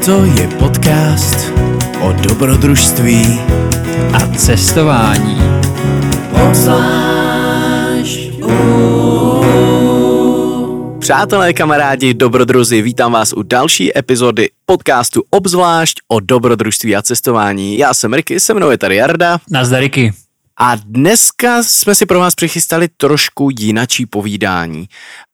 [0.00, 1.52] Toto je podcast
[2.00, 3.40] o dobrodružství
[4.12, 5.38] a cestování.
[10.98, 17.78] Přátelé, kamarádi, dobrodruzi, vítám vás u další epizody podcastu Obzvlášť o dobrodružství a cestování.
[17.78, 19.38] Já jsem Ricky, se mnou je tady Jarda.
[19.50, 20.12] Nazdar Ricky.
[20.60, 24.88] A dneska jsme si pro vás přichystali trošku jinačí povídání.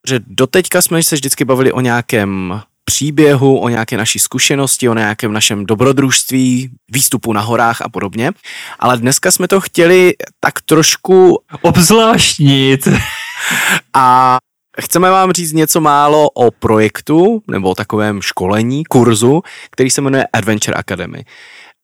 [0.08, 5.32] Že doteďka jsme se vždycky bavili o nějakém příběhu, o nějaké naší zkušenosti, o nějakém
[5.32, 8.30] našem dobrodružství, výstupu na horách a podobně.
[8.78, 12.88] Ale dneska jsme to chtěli tak trošku obzvláštnit.
[13.94, 14.36] A
[14.80, 20.26] Chceme vám říct něco málo o projektu nebo o takovém školení, kurzu, který se jmenuje
[20.32, 21.24] Adventure Academy.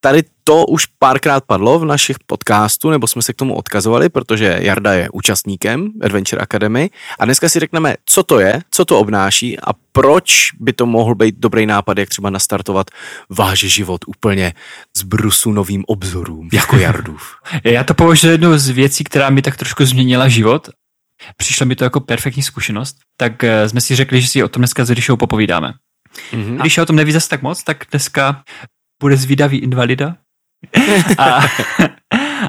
[0.05, 4.59] Tady to už párkrát padlo v našich podcastů, nebo jsme se k tomu odkazovali, protože
[4.61, 9.61] Jarda je účastníkem Adventure Academy a dneska si řekneme, co to je, co to obnáší
[9.61, 12.91] a proč by to mohl být dobrý nápad, jak třeba nastartovat
[13.31, 14.53] váš život úplně
[14.97, 17.35] z brusu novým obzorům, jako Jardův.
[17.65, 20.69] Já to považuji jednu z věcí, která mi tak trošku změnila život.
[21.37, 24.61] Přišlo mi to jako perfektní zkušenost, tak eh, jsme si řekli, že si o tom
[24.61, 25.73] dneska s Ríšou popovídáme.
[26.33, 26.61] Mm-hmm.
[26.61, 28.43] Když o tom neví zase tak moc, tak dneska
[29.03, 30.17] bude zvídavý invalida
[31.19, 31.41] a,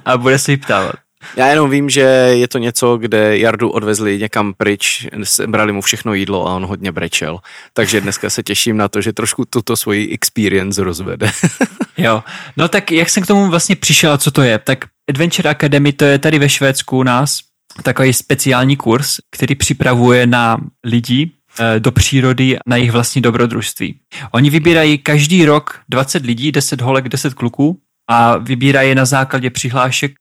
[0.05, 0.95] a bude se jí ptávat.
[1.35, 2.01] Já jenom vím, že
[2.31, 5.07] je to něco, kde Jardu odvezli někam pryč,
[5.47, 7.39] brali mu všechno jídlo a on hodně brečel.
[7.73, 11.31] Takže dneska se těším na to, že trošku tuto svoji experience rozvede.
[11.97, 12.23] jo,
[12.57, 14.59] no tak jak jsem k tomu vlastně přišel a co to je?
[14.59, 17.39] Tak Adventure Academy to je tady ve Švédsku u nás
[17.83, 21.31] takový speciální kurz, který připravuje na lidi,
[21.79, 23.99] do přírody na jejich vlastní dobrodružství.
[24.31, 30.13] Oni vybírají každý rok 20 lidí, 10 holek, 10 kluků a vybírají na základě přihlášek,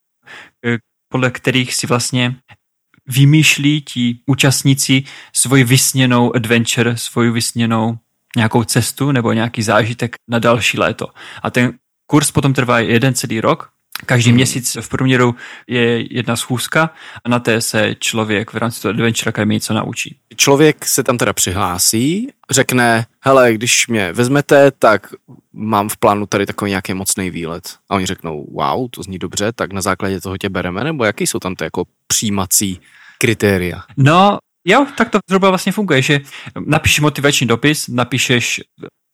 [0.67, 2.37] eh, podle kterých si vlastně
[3.07, 7.99] vymýšlí ti účastníci svoji vysněnou adventure, svoji vysněnou
[8.37, 11.07] nějakou cestu nebo nějaký zážitek na další léto.
[11.43, 11.73] A ten
[12.07, 13.71] kurz potom trvá jeden celý rok
[14.07, 15.35] Každý měsíc v průměru
[15.67, 16.91] je jedna schůzka
[17.25, 20.17] a na té se člověk v rámci toho Adventure Academy něco naučí.
[20.37, 25.15] Člověk se tam teda přihlásí, řekne, hele, když mě vezmete, tak
[25.53, 27.77] mám v plánu tady takový nějaký mocný výlet.
[27.91, 31.27] A oni řeknou, wow, to zní dobře, tak na základě toho tě bereme, nebo jaký
[31.27, 32.81] jsou tam ty jako přijímací
[33.19, 33.83] kritéria?
[33.97, 36.21] No, Jo, tak to zhruba vlastně funguje, že
[36.67, 38.61] napíšeš motivační dopis, napíšeš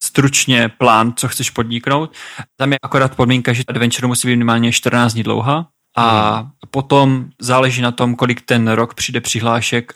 [0.08, 2.12] stručně plán, co chceš podniknout.
[2.56, 6.50] Tam je akorát podmínka, že adventure musí být minimálně 14 dní dlouhá a hmm.
[6.70, 9.92] potom záleží na tom, kolik ten rok přijde přihlášek,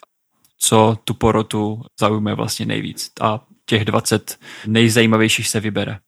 [0.58, 3.10] co tu porotu zaujme vlastně nejvíc.
[3.20, 5.98] A těch 20 nejzajímavějších se vybere.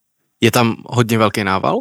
[0.40, 1.80] Je tam hodně velký nával?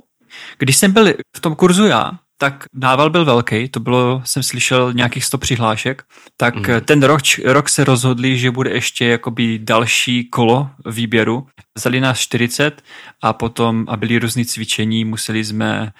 [0.58, 2.12] Když jsem byl v tom kurzu já,
[2.44, 6.04] tak nával byl velký, to bylo, jsem slyšel nějakých 100 přihlášek,
[6.38, 6.82] tak mm.
[6.86, 11.48] ten rok, rok se rozhodli, že bude ještě jakoby další kolo výběru.
[11.78, 12.82] Vzali nás 40
[13.22, 15.92] a potom, a byly různé cvičení, museli jsme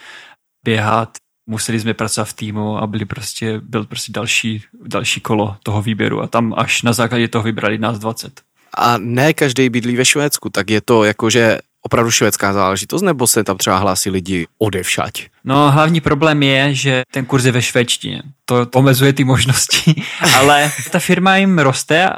[0.66, 1.18] běhat,
[1.50, 6.22] museli jsme pracovat v týmu a byli prostě, byl prostě další, další kolo toho výběru
[6.22, 8.42] a tam až na základě toho vybrali nás 20.
[8.78, 13.28] A ne každý bydlí ve Švédsku, tak je to jako, že opravdu švédská záležitost, nebo
[13.28, 15.28] se tam třeba hlásí lidi odevšať?
[15.44, 18.22] No hlavní problém je, že ten kurz je ve švédštině.
[18.46, 20.04] To omezuje ty možnosti,
[20.36, 22.10] ale ta firma jim roste.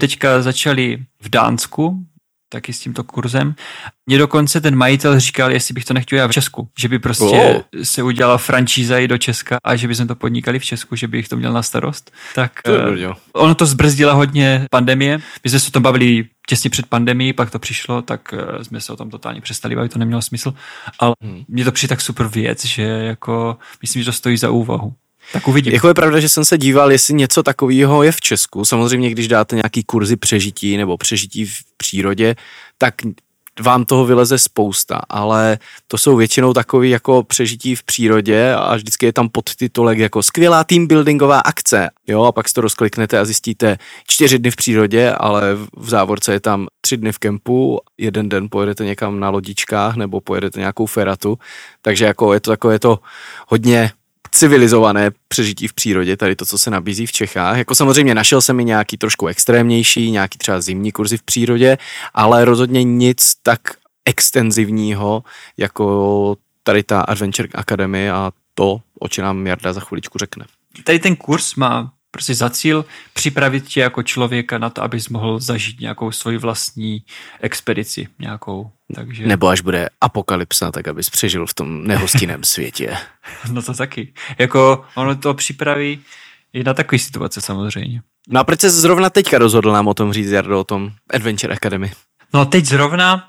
[0.00, 2.04] Teďka začali v Dánsku,
[2.52, 3.54] taky s tímto kurzem.
[4.06, 7.24] Mně dokonce ten majitel říkal, jestli bych to nechtěl já v Česku, že by prostě
[7.24, 7.82] oh.
[7.82, 11.08] se udělala franšíza i do Česka a že by jsme to podnikali v Česku, že
[11.08, 12.10] bych to měl na starost.
[12.34, 15.20] Tak to uh, ono to zbrzdila hodně pandemie.
[15.44, 18.80] My jsme se o tom bavili těsně před pandemií, pak to přišlo, tak uh, jsme
[18.80, 20.54] se o tom totálně přestali bavit, to nemělo smysl.
[20.98, 21.44] Ale hmm.
[21.48, 24.94] mně to přijde tak super věc, že jako myslím, že to stojí za úvahu.
[25.32, 25.72] Tak uvidím.
[25.72, 28.64] Jako je pravda, že jsem se díval, jestli něco takového je v Česku.
[28.64, 32.36] Samozřejmě, když dáte nějaký kurzy přežití nebo přežití v přírodě,
[32.78, 32.94] tak
[33.60, 39.06] vám toho vyleze spousta, ale to jsou většinou takové jako přežití v přírodě a vždycky
[39.06, 43.24] je tam podtitulek jako skvělá team buildingová akce, jo, a pak si to rozkliknete a
[43.24, 45.42] zjistíte čtyři dny v přírodě, ale
[45.76, 50.20] v závorce je tam tři dny v kempu, jeden den pojedete někam na lodičkách nebo
[50.20, 51.38] pojedete nějakou feratu,
[51.82, 52.98] takže jako je to takové to
[53.48, 53.90] hodně
[54.32, 57.58] civilizované přežití v přírodě, tady to, co se nabízí v Čechách.
[57.58, 61.78] Jako samozřejmě našel jsem i nějaký trošku extrémnější, nějaký třeba zimní kurzy v přírodě,
[62.14, 63.60] ale rozhodně nic tak
[64.04, 65.24] extenzivního,
[65.56, 70.44] jako tady ta Adventure Academy a to, o čem nám Jarda za chviličku řekne.
[70.84, 75.40] Tady ten kurz má prostě za cíl připravit tě jako člověka na to, abys mohl
[75.40, 77.04] zažít nějakou svoji vlastní
[77.40, 78.70] expedici, nějakou.
[78.94, 79.26] Takže...
[79.26, 82.96] Nebo až bude apokalypsa, tak abys přežil v tom nehostinném světě.
[83.52, 84.12] no to taky.
[84.38, 86.00] Jako ono to připraví
[86.52, 88.02] i na takové situace samozřejmě.
[88.28, 91.54] No a proč se zrovna teďka rozhodl nám o tom říct, Jardo, o tom Adventure
[91.54, 91.92] Academy?
[92.34, 93.28] No teď zrovna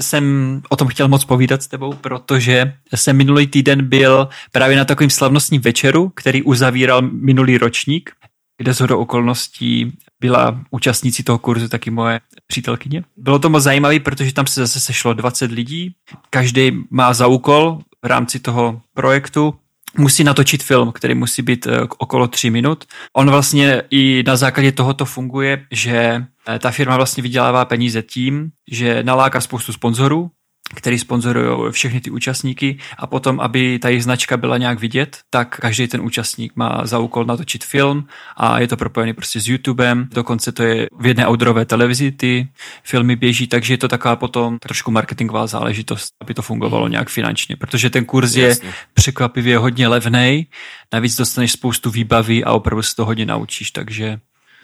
[0.00, 4.84] jsem o tom chtěl moc povídat s tebou, protože jsem minulý týden byl právě na
[4.84, 8.10] takovým slavnostním večeru, který uzavíral minulý ročník,
[8.58, 13.04] kde z okolností byla účastnící toho kurzu taky moje přítelkyně.
[13.16, 15.94] Bylo to moc zajímavé, protože tam se zase sešlo 20 lidí.
[16.30, 19.54] Každý má za úkol v rámci toho projektu
[19.98, 22.84] musí natočit film, který musí být eh, okolo 3 minut.
[23.16, 28.50] On vlastně i na základě tohoto funguje, že eh, ta firma vlastně vydělává peníze tím,
[28.70, 30.30] že naláká spoustu sponzorů,
[30.74, 35.58] který sponzorují všechny ty účastníky a potom, aby ta jejich značka byla nějak vidět, tak
[35.60, 38.06] každý ten účastník má za úkol natočit film
[38.36, 42.48] a je to propojený prostě s YouTubem, dokonce to je v jedné outdoorové televizi ty
[42.84, 47.56] filmy běží, takže je to taková potom trošku marketingová záležitost, aby to fungovalo nějak finančně,
[47.56, 48.72] protože ten kurz je Jasně.
[48.94, 50.46] překvapivě hodně levný,
[50.92, 54.20] navíc dostaneš spoustu výbavy a opravdu se to hodně naučíš, takže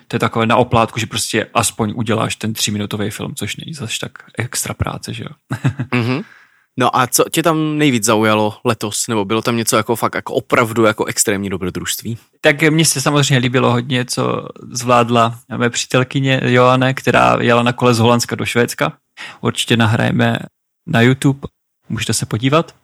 [0.09, 3.95] to je takové na oplátku, že prostě aspoň uděláš ten tříminutový film, což není zase
[4.01, 5.59] tak extra práce, že jo.
[5.93, 6.25] mm-hmm.
[6.79, 9.09] No a co tě tam nejvíc zaujalo letos?
[9.09, 12.19] Nebo bylo tam něco jako fakt jako opravdu jako extrémní dobrodružství?
[12.41, 17.95] Tak mně se samozřejmě líbilo hodně, co zvládla mé přítelkyně Joanne, která jela na kole
[17.95, 18.93] z Holandska do Švédska.
[19.41, 20.39] Určitě nahrajeme
[20.87, 21.49] na YouTube,
[21.89, 22.75] můžete se podívat.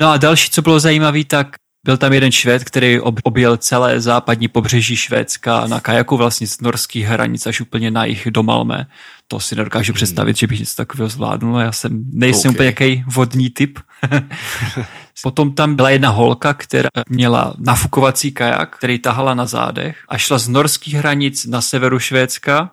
[0.00, 4.48] No a další, co bylo zajímavé, tak byl tam jeden Švéd, který objel celé západní
[4.48, 8.86] pobřeží Švédska na kajaku vlastně z norských hranic až úplně na jich do Malmé.
[9.28, 9.96] To si nedokážu hmm.
[9.96, 11.60] představit, že bych něco takového zvládnul.
[11.60, 12.54] Já jsem, nejsem okay.
[12.54, 13.78] úplně jaký vodní typ.
[15.22, 20.38] Potom tam byla jedna holka, která měla nafukovací kajak, který tahala na zádech a šla
[20.38, 22.70] z norských hranic na severu Švédska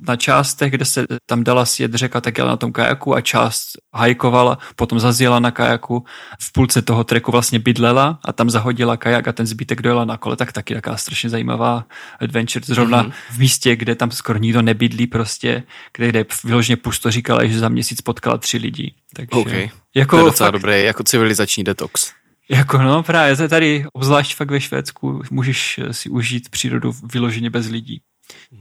[0.00, 3.68] na částech, kde se tam dala sjet řeka, tak jela na tom kajaku a část
[3.94, 6.04] hajkovala, potom zazjela na kajaku,
[6.40, 10.16] v půlce toho treku vlastně bydlela a tam zahodila kajak a ten zbytek dojela na
[10.16, 11.84] kole, tak taky taková strašně zajímavá
[12.20, 13.12] adventure, zrovna mm-hmm.
[13.30, 15.62] v místě, kde tam skoro nikdo nebydlí prostě,
[15.96, 18.94] kde, kde vyloženě pusto říkala, že za měsíc potkala tři lidi.
[19.14, 19.70] Takže, okay.
[19.94, 22.12] jako to je docela fakt, dobré, jako civilizační detox.
[22.48, 28.00] Jako no, právě tady, obzvlášť fakt ve Švédsku, můžeš si užít přírodu vyloženě bez lidí.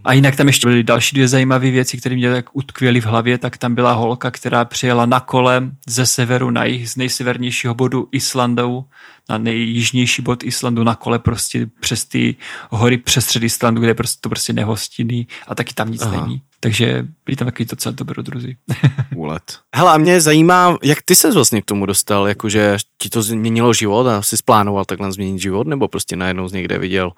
[0.04, 3.38] A jinak tam ještě byly další dvě zajímavé věci, které mě tak utkvěly v hlavě,
[3.38, 8.08] tak tam byla holka, která přijela na kole ze severu na jih, z nejsevernějšího bodu
[8.12, 8.86] Islandu
[9.30, 12.36] na nejjižnější bod Islandu na kole prostě přes ty
[12.70, 16.22] hory přes Islandu, kde je prostě to prostě nehostinný a taky tam nic Aha.
[16.22, 16.42] není.
[16.66, 18.56] Takže byli tam takový docela dobrodruzi.
[19.16, 19.60] Úlet.
[19.76, 23.74] Hele, a mě zajímá, jak ty se vlastně k tomu dostal, jakože ti to změnilo
[23.74, 27.12] život a jsi splánoval takhle změnit život, nebo prostě najednou z někde viděl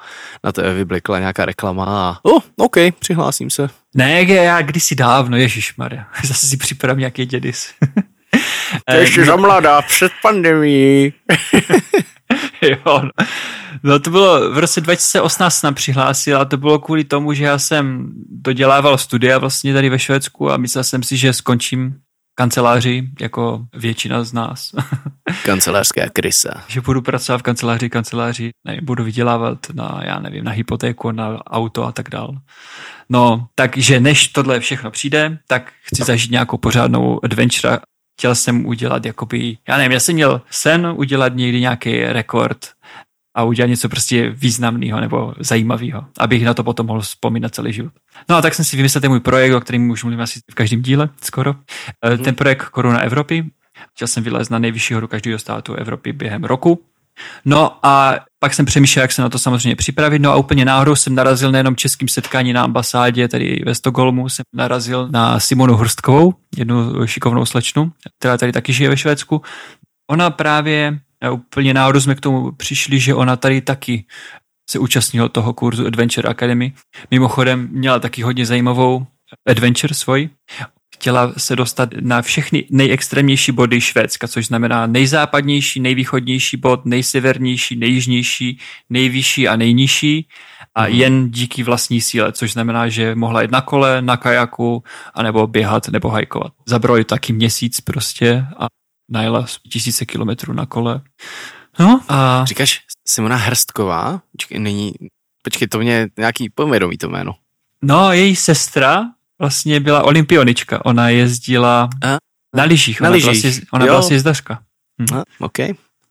[0.44, 3.70] na té vyblekla nějaká reklama a oh, OK, přihlásím se.
[3.96, 7.74] Ne, já kdysi dávno, Ježíš Maria, zase si připravím nějaký dědis.
[8.86, 11.14] To ještě za mladá, před pandemí.
[12.62, 13.26] jo, no.
[13.84, 14.00] no.
[14.00, 18.12] to bylo v roce 2018 nám přihlásil a to bylo kvůli tomu, že já jsem
[18.30, 21.96] dodělával studia vlastně tady ve Švédsku a myslel jsem si, že skončím
[22.40, 24.72] kanceláři, jako většina z nás.
[25.46, 26.64] Kancelářská krysa.
[26.68, 31.46] že budu pracovat v kanceláři, kanceláři, ne, budu vydělávat na, já nevím, na hypotéku, na
[31.46, 32.38] auto a tak dál.
[33.10, 37.80] No, takže než tohle všechno přijde, tak chci zažít nějakou pořádnou adventure
[38.18, 42.58] chtěl jsem udělat jakoby, já nevím, já jsem měl sen udělat někdy nějaký rekord
[43.36, 47.94] a udělat něco prostě významného nebo zajímavého, abych na to potom mohl vzpomínat celý život.
[48.30, 50.56] No a tak jsem si vymyslel ten můj projekt, o kterém už mluvím asi v
[50.56, 51.56] každém díle skoro.
[52.04, 52.18] Hmm.
[52.18, 53.46] Ten projekt Koruna Evropy.
[53.96, 56.84] Chtěl jsem vylézt na nejvyšší horu každého státu Evropy během roku
[57.46, 60.20] No a pak jsem přemýšlel, jak se na to samozřejmě připravit.
[60.20, 64.44] No a úplně náhodou jsem narazil nejenom českým setkání na ambasádě, tady ve Stockholmu, jsem
[64.54, 69.42] narazil na Simonu Hrstkovou, jednu šikovnou slečnu, která tady taky žije ve Švédsku.
[70.12, 71.00] Ona právě,
[71.32, 74.06] úplně náhodou jsme k tomu přišli, že ona tady taky
[74.70, 76.74] se účastnila toho kurzu Adventure Academy.
[77.12, 79.08] Mimochodem měla taky hodně zajímavou
[79.48, 80.30] adventure svoj
[80.98, 88.60] chtěla se dostat na všechny nejextrémnější body Švédska, což znamená nejzápadnější, nejvýchodnější bod, nejsevernější, nejjižnější,
[88.90, 90.28] nejvyšší a nejnižší
[90.76, 90.94] a mm.
[90.94, 95.88] jen díky vlastní síle, což znamená, že mohla jít na kole, na kajaku, anebo běhat
[95.88, 96.54] nebo hajkovat.
[96.66, 98.68] Zabrali taky měsíc prostě a
[99.12, 101.02] najela tisíce kilometrů na kole.
[101.80, 102.46] No a...
[102.46, 104.22] Říkáš Simona Hrstková?
[104.32, 104.94] Počkej, není...
[105.44, 107.36] Počkej, to mě nějaký povědomí to jméno.
[107.82, 109.06] No, její sestra
[109.40, 110.86] vlastně byla olympionička.
[110.86, 112.18] Ona jezdila a?
[112.56, 113.02] na lyžích.
[113.02, 113.42] Na ona, lyžích.
[113.42, 114.60] Byla, ona byla sjezdařka.
[115.02, 115.18] Hm.
[115.18, 115.58] A, OK.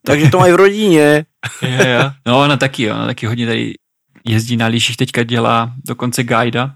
[0.06, 0.99] Takže to mají v rodině.
[0.99, 1.25] je,
[1.62, 2.12] je.
[2.26, 3.75] No ona taky, ona taky hodně tady
[4.25, 6.75] jezdí na lyžích, teďka dělá dokonce guida.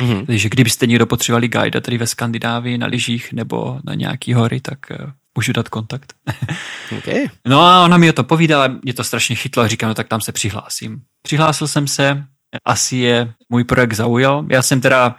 [0.00, 0.26] Mm-hmm.
[0.26, 4.78] Takže kdybyste někdo potřebovali guida tady ve Skandinávii na lyžích nebo na nějaký hory, tak
[4.90, 6.14] uh, můžu dát kontakt.
[6.98, 7.26] okay.
[7.46, 10.08] No a ona mi o to povídala, mě to strašně chytlo a říkám, no tak
[10.08, 11.00] tam se přihlásím.
[11.22, 12.24] Přihlásil jsem se,
[12.64, 14.46] asi je můj projekt zaujal.
[14.50, 15.16] Já jsem teda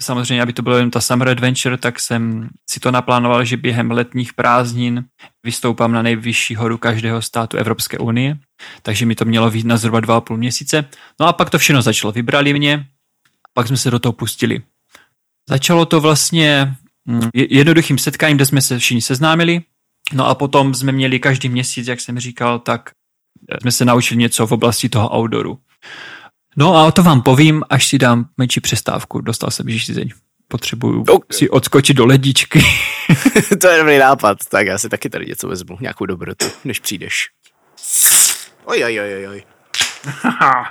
[0.00, 3.90] samozřejmě, aby to bylo jen ta Summer Adventure, tak jsem si to naplánoval, že během
[3.90, 5.04] letních prázdnin
[5.44, 8.38] vystoupám na nejvyšší horu každého státu Evropské unie,
[8.82, 10.84] takže mi to mělo být na zhruba dva a půl měsíce.
[11.20, 12.12] No a pak to všechno začalo.
[12.12, 12.86] Vybrali mě,
[13.54, 14.62] pak jsme se do toho pustili.
[15.48, 16.74] Začalo to vlastně
[17.04, 19.62] mm, jednoduchým setkáním, kde jsme se všichni seznámili,
[20.12, 22.90] no a potom jsme měli každý měsíc, jak jsem říkal, tak
[23.60, 25.58] jsme se naučili něco v oblasti toho outdooru.
[26.56, 29.20] No a o to vám povím, až si dám menší přestávku.
[29.20, 30.10] Dostal jsem žízeň.
[30.48, 31.38] Potřebuju okay.
[31.38, 32.64] si odskočit do ledičky.
[33.60, 34.38] to je dobrý nápad.
[34.48, 37.30] Tak já si taky tady něco vezmu, nějakou dobrotu, než přijdeš.
[38.64, 39.42] Oj, oj, oj, oj.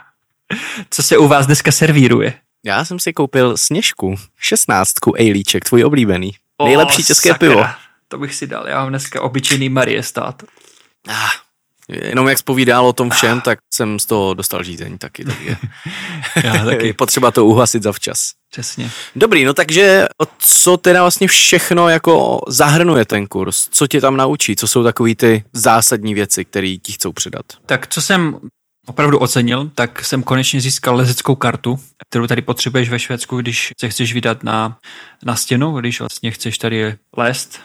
[0.89, 2.33] Co se u vás dneska servíruje?
[2.65, 6.31] Já jsem si koupil sněžku, šestnáctku Ejlíček, tvůj oblíbený.
[6.63, 7.49] Nejlepší oh, české sakra.
[7.49, 7.65] pivo.
[8.07, 10.43] To bych si dal, já mám dneska obyčejný Marie stát.
[11.07, 11.29] Ah,
[11.89, 15.25] Jenom jak zpovídal o tom všem, tak jsem z toho dostal žízeň taky.
[15.25, 15.57] Tak je.
[16.43, 16.93] Já taky.
[16.97, 18.31] Potřeba to uhasit zavčas.
[18.51, 18.91] Přesně.
[19.15, 20.05] Dobrý, no takže
[20.39, 23.67] co teda vlastně všechno jako zahrnuje ten kurz?
[23.71, 24.55] Co tě tam naučí?
[24.55, 27.45] Co jsou takové ty zásadní věci, které ti chcou předat?
[27.65, 28.39] Tak co jsem
[28.87, 33.89] opravdu ocenil, tak jsem konečně získal lezeckou kartu, kterou tady potřebuješ ve Švédsku, když se
[33.89, 34.77] chceš vydat na,
[35.23, 37.59] na stěnu, když vlastně chceš tady lézt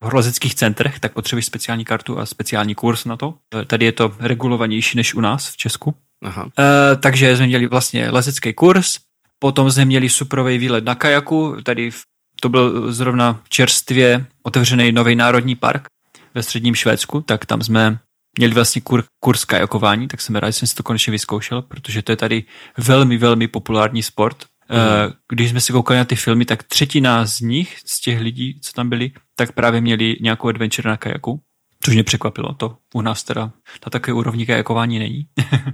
[0.00, 3.34] v horolezeckých centrech, tak potřebuješ speciální kartu a speciální kurz na to.
[3.66, 5.94] Tady je to regulovanější než u nás v Česku.
[6.24, 6.48] Aha.
[6.58, 8.98] E, takže jsme měli vlastně lezecký kurz,
[9.38, 12.02] potom jsme měli suprový výlet na kajaku, tady v,
[12.40, 15.86] to byl zrovna čerstvě otevřený nový národní park
[16.34, 17.98] ve středním Švédsku, tak tam jsme
[18.38, 22.02] měli vlastně kur, kurz kajakování, tak jsem rád, že jsem si to konečně vyzkoušel, protože
[22.02, 22.44] to je tady
[22.78, 24.44] velmi, velmi populární sport.
[24.70, 25.12] Mm.
[25.28, 28.72] Když jsme si koukali na ty filmy, tak třetina z nich, z těch lidí, co
[28.72, 31.42] tam byli, tak právě měli nějakou adventure na kajaku,
[31.84, 32.54] což mě překvapilo.
[32.54, 33.42] To u nás teda
[33.86, 35.26] na takové úrovni kajakování není.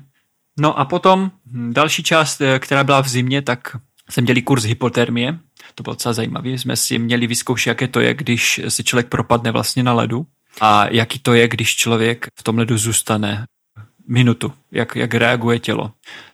[0.58, 3.76] no a potom hm, další část, eh, která byla v zimě, tak
[4.10, 5.38] jsem měli kurz hypotermie.
[5.74, 6.48] To bylo docela zajímavé.
[6.48, 10.26] Jsme si měli vyzkoušet, jaké to je, když se člověk propadne vlastně na ledu
[10.60, 13.44] a jaký to je, když člověk v tom ledu zůstane
[14.08, 15.92] minutu, jak, jak reaguje tělo.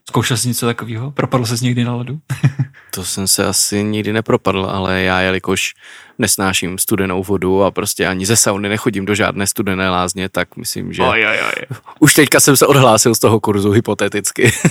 [0.08, 1.10] Zkoušel jsi něco takového?
[1.10, 2.20] Propadl jsi někdy na ledu?
[2.90, 5.74] to jsem se asi nikdy nepropadl, ale já, jelikož
[6.18, 10.92] nesnáším studenou vodu a prostě ani ze sauny nechodím do žádné studené lázně, tak myslím,
[10.92, 11.66] že oj, oj, oj.
[12.00, 14.52] už teďka jsem se odhlásil z toho kurzu hypoteticky.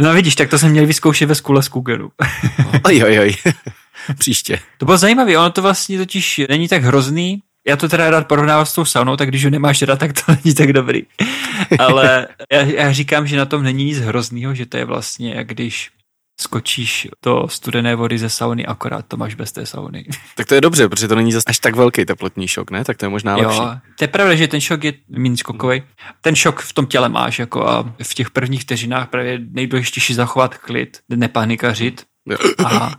[0.00, 2.12] no vidíš, tak to jsem měl vyzkoušet ve skule z Kugeru.
[2.84, 3.34] oj, oj, oj.
[4.18, 4.58] Příště.
[4.78, 8.66] To bylo zajímavé, ono to vlastně totiž není tak hrozný, já to teda rád porovnávám
[8.66, 11.02] s tou saunou, tak když ho nemáš rád, tak to není tak dobrý.
[11.78, 15.46] Ale já, já říkám, že na tom není nic hroznýho, že to je vlastně, jak
[15.46, 15.90] když
[16.40, 20.04] skočíš do studené vody ze sauny, akorát to máš bez té sauny.
[20.34, 22.84] Tak to je dobře, protože to není zase až tak velký teplotní šok, ne?
[22.84, 23.58] Tak to je možná lepší.
[23.58, 25.82] Jo, to je pravda, že ten šok je méně skokový.
[26.20, 30.58] Ten šok v tom těle máš jako a v těch prvních vteřinách právě nejdůležitější zachovat
[30.58, 32.04] klid, nepanikařit.
[32.64, 32.92] A,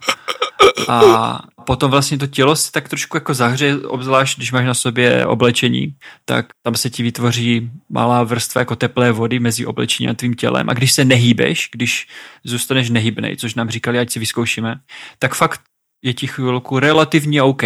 [0.90, 5.26] a potom vlastně to tělo se tak trošku jako zahře, obzvlášť když máš na sobě
[5.26, 10.34] oblečení, tak tam se ti vytvoří malá vrstva jako teplé vody mezi oblečením a tvým
[10.34, 10.70] tělem.
[10.70, 12.08] A když se nehýbeš, když
[12.44, 14.76] zůstaneš nehybnej, což nám říkali, ať si vyzkoušíme,
[15.20, 15.62] tak fakt
[16.04, 17.64] je ti chvilku relativně OK.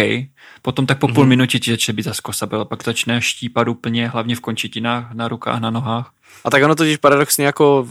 [0.62, 1.14] Potom tak po mm-hmm.
[1.14, 1.28] půl mhm.
[1.28, 5.70] minutě ti začne být zaskosabel, pak začne štípat úplně, hlavně v končetinách, na rukách, na
[5.70, 6.12] nohách.
[6.44, 7.88] A tak ono totiž paradoxně jako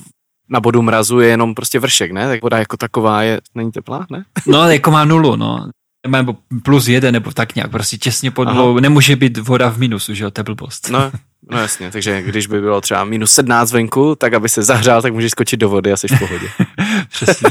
[0.50, 2.28] na bodu mrazu je jenom prostě vršek, ne?
[2.28, 4.24] Tak voda jako taková je, není teplá, ne?
[4.48, 5.70] No, jako má nulu, no.
[6.08, 8.80] Nebo plus jeden, nebo tak nějak, prostě těsně pod dvou.
[8.80, 10.90] Nemůže být voda v minusu, že jo, to je blbost.
[10.90, 11.00] No,
[11.52, 15.14] no jasně, takže když by bylo třeba minus 17 venku, tak aby se zahřál, tak
[15.14, 16.48] můžeš skočit do vody a jsi v pohodě.
[17.10, 17.50] Přesně.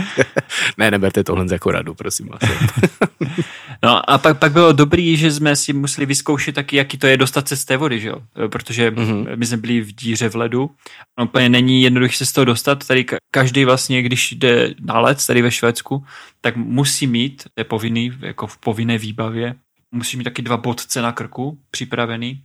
[0.78, 2.40] ne, neberte tohle jako radu, prosím vás.
[3.82, 7.16] no a pak, pak bylo dobrý, že jsme si museli vyzkoušet taky, jaký to je
[7.16, 8.16] dostat se z té vody, že jo?
[8.48, 9.36] Protože mm-hmm.
[9.36, 10.70] my jsme byli v díře v ledu.
[11.18, 12.86] No, úplně není jednoduché se z toho dostat.
[12.86, 16.04] Tady každý vlastně, když jde na led, tady ve Švédsku,
[16.40, 19.54] tak musí mít, je povinný, jako v povinné výbavě,
[19.92, 22.42] musí mít taky dva bodce na krku připravený,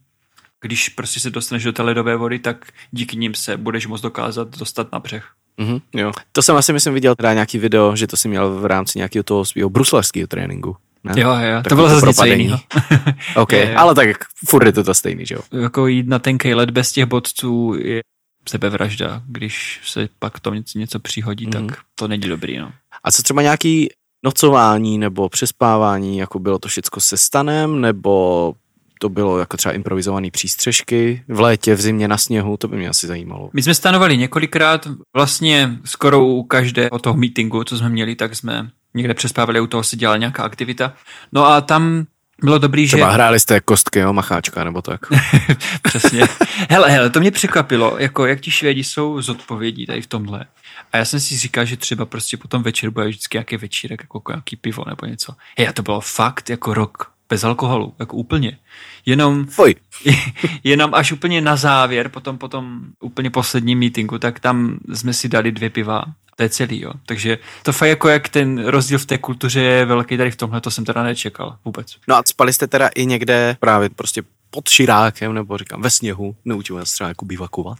[0.62, 4.58] když prostě se dostaneš do té ledové vody, tak díky nim se budeš moct dokázat
[4.58, 5.32] dostat na břeh.
[5.60, 6.12] Mm-hmm, jo.
[6.32, 9.24] To jsem asi myslím viděl teda nějaký video, že to si měl v rámci nějakého
[9.24, 10.76] toho svého bruslařského tréninku.
[11.04, 11.22] Ne?
[11.22, 12.60] Jo, jo, tak to bylo zase něco jiného.
[13.36, 15.42] OK, je, ale tak furt je to to stejný, že jo?
[15.62, 18.02] Jako jít na tenkej led bez těch bodců je
[18.50, 19.22] sebevražda.
[19.28, 21.68] Když se pak to něco, něco přihodí, mm-hmm.
[21.68, 22.72] tak to není dobrý, no.
[23.04, 23.90] A co třeba nějaký
[24.26, 28.54] nocování nebo přespávání, jako bylo to všecko se stanem, nebo
[29.00, 32.90] to bylo jako třeba improvizované přístřežky v létě, v zimě, na sněhu, to by mě
[32.90, 33.50] asi zajímalo.
[33.54, 38.70] My jsme stanovali několikrát, vlastně skoro u každého toho meetingu, co jsme měli, tak jsme
[38.94, 40.94] někde přespávali, u toho se dělala nějaká aktivita.
[41.32, 42.06] No a tam
[42.44, 43.14] bylo dobrý, Třeba že...
[43.14, 45.02] hráli jste kostky, jo, macháčka, nebo tak.
[45.82, 46.24] Přesně.
[46.70, 50.46] hele, hele, to mě překvapilo, jako jak ti Švédi jsou zodpovědní tady v tomhle.
[50.94, 54.32] A já jsem si říkal, že třeba prostě potom večer bude vždycky nějaký večírek, jako
[54.32, 55.34] nějaký pivo nebo něco.
[55.58, 58.58] Hej, a to bylo fakt jako rok bez alkoholu, jako úplně.
[59.06, 59.76] Jenom, Fuj.
[60.64, 65.52] jenom až úplně na závěr, potom, potom úplně poslední meetingu, tak tam jsme si dali
[65.52, 66.04] dvě piva
[66.38, 66.92] to je celý, jo.
[67.06, 70.62] Takže to fakt jako jak ten rozdíl v té kultuře je velký tady v tomhle,
[70.62, 71.96] to jsem teda nečekal vůbec.
[72.08, 76.36] No a spali jste teda i někde právě prostě pod širákem, nebo říkám ve sněhu,
[76.46, 77.78] neučíme se třeba jako bivakovat,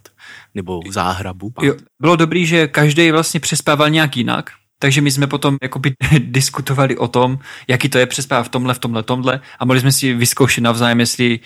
[0.54, 1.52] nebo v záhrabu.
[1.62, 6.96] Jo, bylo dobrý, že každý vlastně přespával nějak jinak, takže my jsme potom jakoby diskutovali
[6.96, 10.14] o tom, jaký to je přespávat v tomhle, v tomhle, tomhle a mohli jsme si
[10.14, 11.40] vyzkoušet navzájem, jestli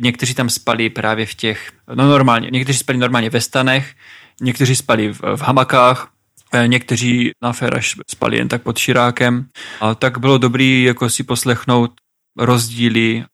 [0.00, 3.94] někteří tam spali právě v těch, no normálně, někteří spali normálně ve stanech,
[4.40, 6.12] někteří spali v, v hamakách,
[6.52, 9.46] Eh, někteří na Feraš spali jen tak pod širákem.
[9.80, 11.90] A tak bylo dobrý jako si poslechnout
[12.38, 13.24] rozdíly,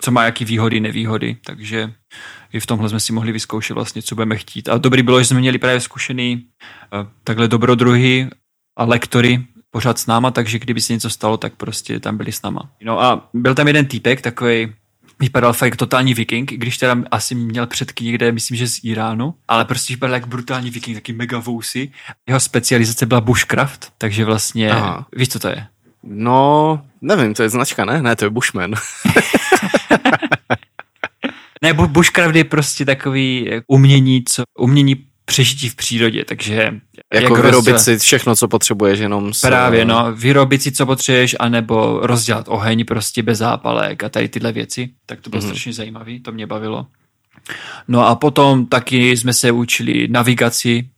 [0.00, 1.36] co má jaký výhody, nevýhody.
[1.44, 1.92] Takže
[2.52, 4.68] i v tomhle jsme si mohli vyzkoušet vlastně, co budeme chtít.
[4.68, 6.46] A dobrý bylo, že jsme měli právě zkušený
[6.82, 8.30] eh, takhle dobrodruhy
[8.76, 12.42] a lektory pořád s náma, takže kdyby se něco stalo, tak prostě tam byli s
[12.42, 12.70] náma.
[12.82, 14.72] No a byl tam jeden týpek, takový
[15.20, 19.34] vypadal fakt totální viking, i když teda asi měl předky někde, myslím, že z Iránu,
[19.48, 21.90] ale prostě vypadal jak brutální viking, taky mega vousy.
[22.26, 25.06] Jeho specializace byla bushcraft, takže vlastně, Aha.
[25.16, 25.66] víš, co to je?
[26.02, 28.02] No, nevím, to je značka, ne?
[28.02, 28.70] Ne, to je Bushman.
[31.62, 36.74] ne, bushcraft je prostě takový umění, co, umění přežití v přírodě, takže...
[37.14, 37.84] Jako jak vyrobit roz...
[37.84, 39.40] si všechno, co potřebuješ, jenom s...
[39.40, 44.52] Právě, no, vyrobit si, co potřebuješ, anebo rozdělat oheň prostě bez zápalek a tady tyhle
[44.52, 45.46] věci, tak to bylo mm-hmm.
[45.46, 46.86] strašně zajímavé, to mě bavilo.
[47.88, 50.88] No a potom taky jsme se učili navigaci,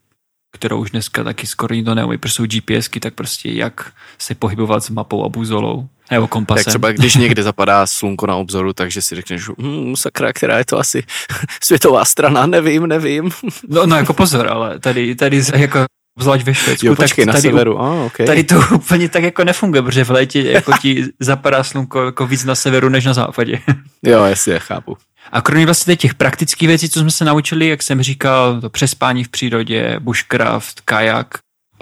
[0.59, 4.85] kterou už dneska taky skoro nikdo neumí, protože jsou GPSky, tak prostě jak se pohybovat
[4.85, 5.89] s mapou a buzolou.
[6.11, 6.65] Nebo kompasem.
[6.65, 10.65] Tak třeba když někde zapadá slunko na obzoru, takže si řekneš, hm, sakra, která je
[10.65, 11.03] to asi
[11.63, 13.31] světová strana, nevím, nevím.
[13.69, 15.85] No, no jako pozor, ale tady, tady jako
[16.21, 16.87] zvlášť ve Švédsku.
[16.87, 18.27] Jo, počkej, tak tady, na severu, ah, okay.
[18.27, 22.45] tady to úplně tak jako nefunguje, protože v létě jako ti zapadá slunko jako víc
[22.45, 23.61] na severu než na západě.
[24.03, 24.97] jo, jasně, chápu.
[25.33, 29.25] A kromě vlastně těch praktických věcí, co jsme se naučili, jak jsem říkal, to přespání
[29.25, 31.27] v přírodě, bushcraft, kajak,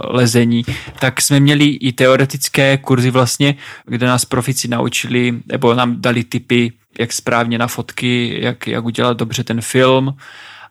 [0.05, 0.65] lezení,
[1.01, 3.55] tak jsme měli i teoretické kurzy vlastně,
[3.87, 9.17] kde nás profici naučili, nebo nám dali tipy, jak správně na fotky, jak, jak udělat
[9.17, 10.17] dobře ten film.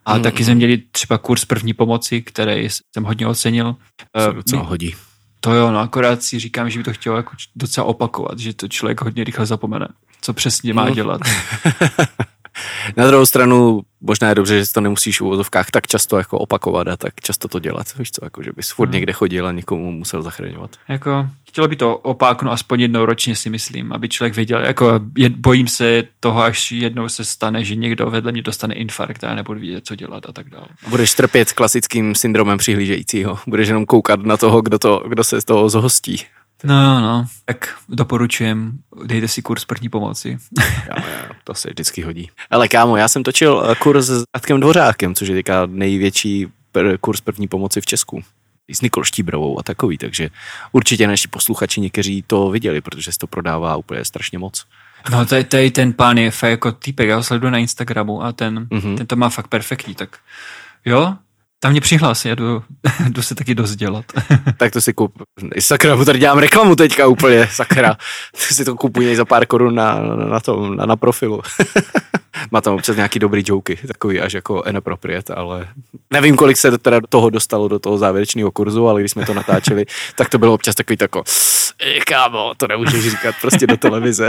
[0.06, 3.76] A mm, taky jsme měli třeba kurz první pomoci, který jsem hodně ocenil.
[4.18, 4.94] Se docela hodí.
[5.40, 8.68] To jo, no akorát si říkám, že by to chtělo jako docela opakovat, že to
[8.68, 9.88] člověk hodně rychle zapomene,
[10.20, 10.94] co přesně má no.
[10.94, 11.20] dělat.
[12.96, 16.88] Na druhou stranu možná je dobře, že to nemusíš v úvozovkách tak často jako opakovat
[16.88, 17.86] a tak často to dělat.
[17.98, 18.94] Víš co, jako že bys furt hmm.
[18.94, 20.70] někde chodil a někomu musel zachraňovat.
[20.88, 25.28] Jako, chtělo by to opáknout aspoň jednou ročně si myslím, aby člověk věděl, jako je,
[25.28, 29.34] bojím se toho, až jednou se stane, že někdo vedle mě dostane infarkt a já
[29.34, 30.66] nebudu vědět, co dělat a tak dále.
[30.88, 33.38] Budeš trpět klasickým syndromem přihlížejícího.
[33.46, 36.24] Budeš jenom koukat na toho, kdo, to, kdo se z toho zhostí.
[36.64, 40.38] No, no, tak doporučujem, dejte si kurz první pomoci.
[40.60, 42.30] jo, jo, to se vždycky hodí.
[42.50, 46.46] Ale kámo, já jsem točil eh, kurz s Atkem Dvořákem, což je teďka největší
[47.00, 48.22] kurz první pomoci v Česku.
[48.70, 50.30] S Nikol Štíbrovou a takový, takže
[50.72, 54.64] určitě naši posluchači někteří to viděli, protože se to prodává úplně strašně moc.
[55.10, 58.32] No tady, tady ten pán je fakt jako týpek, já ho sleduju na Instagramu a
[58.32, 58.96] ten, mm-hmm.
[58.96, 60.18] ten to má fakt perfektní, tak
[60.84, 61.16] jo,
[61.60, 62.62] tam mě přihlásí, já jdu,
[63.08, 64.04] jdu se taky dost dělat.
[64.56, 65.22] tak to si kup.
[65.60, 67.96] Sakra, tady dělám reklamu teďka úplně, sakra.
[68.36, 71.42] si to kupuji za pár korun na, na, tom, na, na profilu.
[72.50, 75.68] Má tam občas nějaký dobrý joky, takový až jako inappropriate, ale
[76.12, 79.86] nevím, kolik se teda toho dostalo do toho závěrečného kurzu, ale když jsme to natáčeli,
[80.14, 81.24] tak to bylo občas takový tako,
[82.06, 84.28] kámo, to nemůžeš říkat prostě do televize.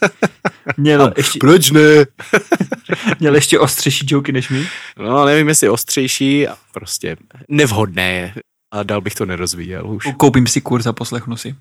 [0.76, 1.38] Měl ještě...
[1.38, 1.80] Proč ne?
[3.20, 4.66] Měl ještě ostřejší joky než my?
[4.98, 7.16] No, nevím, jestli ostřejší, a prostě
[7.48, 8.34] nevhodné je.
[8.72, 10.04] A dál bych to nerozvíjel už.
[10.16, 11.54] Koupím si kurz a poslechnu si.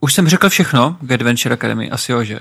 [0.00, 2.38] Už jsem řekl všechno k Adventure Academy, asi jo, že?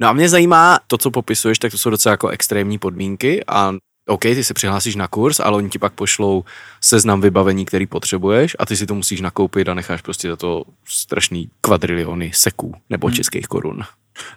[0.00, 3.74] No a mě zajímá to, co popisuješ, tak to jsou docela jako extrémní podmínky a
[4.08, 6.44] OK, ty se přihlásíš na kurz, ale oni ti pak pošlou
[6.80, 10.64] seznam vybavení, který potřebuješ a ty si to musíš nakoupit a necháš prostě za to
[10.88, 13.16] strašný kvadriliony seků nebo hmm.
[13.16, 13.82] českých korun.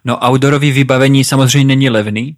[0.06, 2.38] No outdoorový vybavení samozřejmě není levný,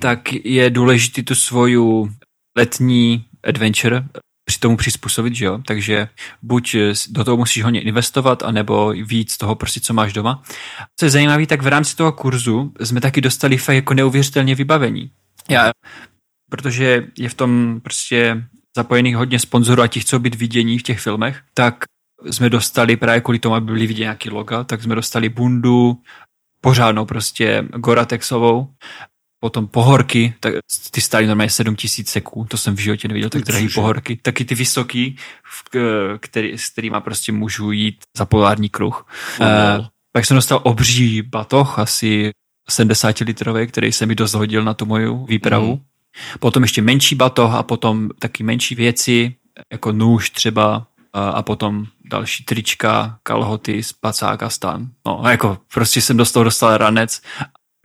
[0.00, 2.10] tak je důležité tu svoju
[2.56, 4.04] letní adventure
[4.48, 5.58] při tomu přizpůsobit, že jo?
[5.66, 6.08] Takže
[6.42, 6.76] buď
[7.08, 10.42] do toho musíš hodně investovat, anebo víc toho prostě, co máš doma.
[10.96, 15.10] Co je zajímavé, tak v rámci toho kurzu jsme taky dostali fakt jako neuvěřitelně vybavení.
[15.48, 15.70] Já,
[16.50, 18.44] protože je v tom prostě
[18.76, 21.84] zapojených hodně sponzorů a těch, co být vidění v těch filmech, tak
[22.30, 26.00] jsme dostali právě kvůli tomu, aby byli vidět nějaký loga, tak jsme dostali bundu,
[26.60, 28.68] pořádnou prostě Goratexovou,
[29.46, 30.54] potom pohorky, tak
[30.90, 34.18] ty stály normálně 7000 seků, to jsem v životě neviděl, tak drahý pohorky.
[34.22, 35.16] Taky ty vysoký,
[36.20, 39.06] který, s kterýma prostě můžu jít za polární kruh.
[39.40, 42.30] Uh, pak jsem dostal obří batoh, asi
[42.68, 45.74] 70 litrový, který se mi dost hodil na tu moju výpravu.
[45.74, 45.82] Mm.
[46.38, 49.34] Potom ještě menší batoh a potom taky menší věci,
[49.72, 54.88] jako nůž třeba a, a potom další trička, kalhoty, spacák a stan.
[55.06, 57.22] No, jako prostě jsem dostal, dostal ranec.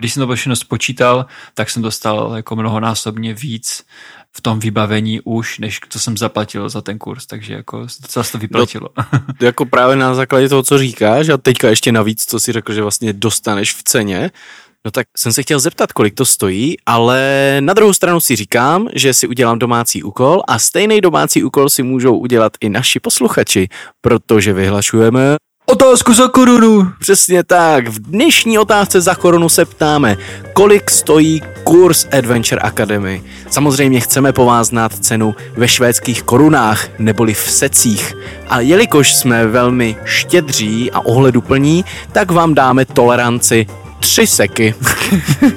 [0.02, 3.86] Když jsem to všechno spočítal, tak jsem dostal jako mnohonásobně víc
[4.32, 8.38] v tom vybavení už, než co jsem zaplatil za ten kurz, takže jako docela to
[8.38, 8.90] vyplatilo.
[8.98, 12.74] No, jako právě na základě toho, co říkáš a teďka ještě navíc, co si řekl,
[12.74, 14.32] že vlastně dostaneš v ceně,
[14.86, 18.88] No tak jsem se chtěl zeptat, kolik to stojí, ale na druhou stranu si říkám,
[18.96, 23.68] že si udělám domácí úkol a stejný domácí úkol si můžou udělat i naši posluchači,
[24.02, 25.36] protože vyhlašujeme
[25.72, 26.88] Otázku za korunu.
[27.00, 27.88] Přesně tak.
[27.88, 30.18] V dnešní otázce za korunu se ptáme,
[30.54, 33.24] kolik stojí kurz Adventure Academy.
[33.50, 38.18] Samozřejmě chceme po vás znát cenu ve švédských korunách, neboli v secích.
[38.50, 43.68] A jelikož jsme velmi štědří a ohleduplní, tak vám dáme toleranci
[44.02, 44.76] tři seky.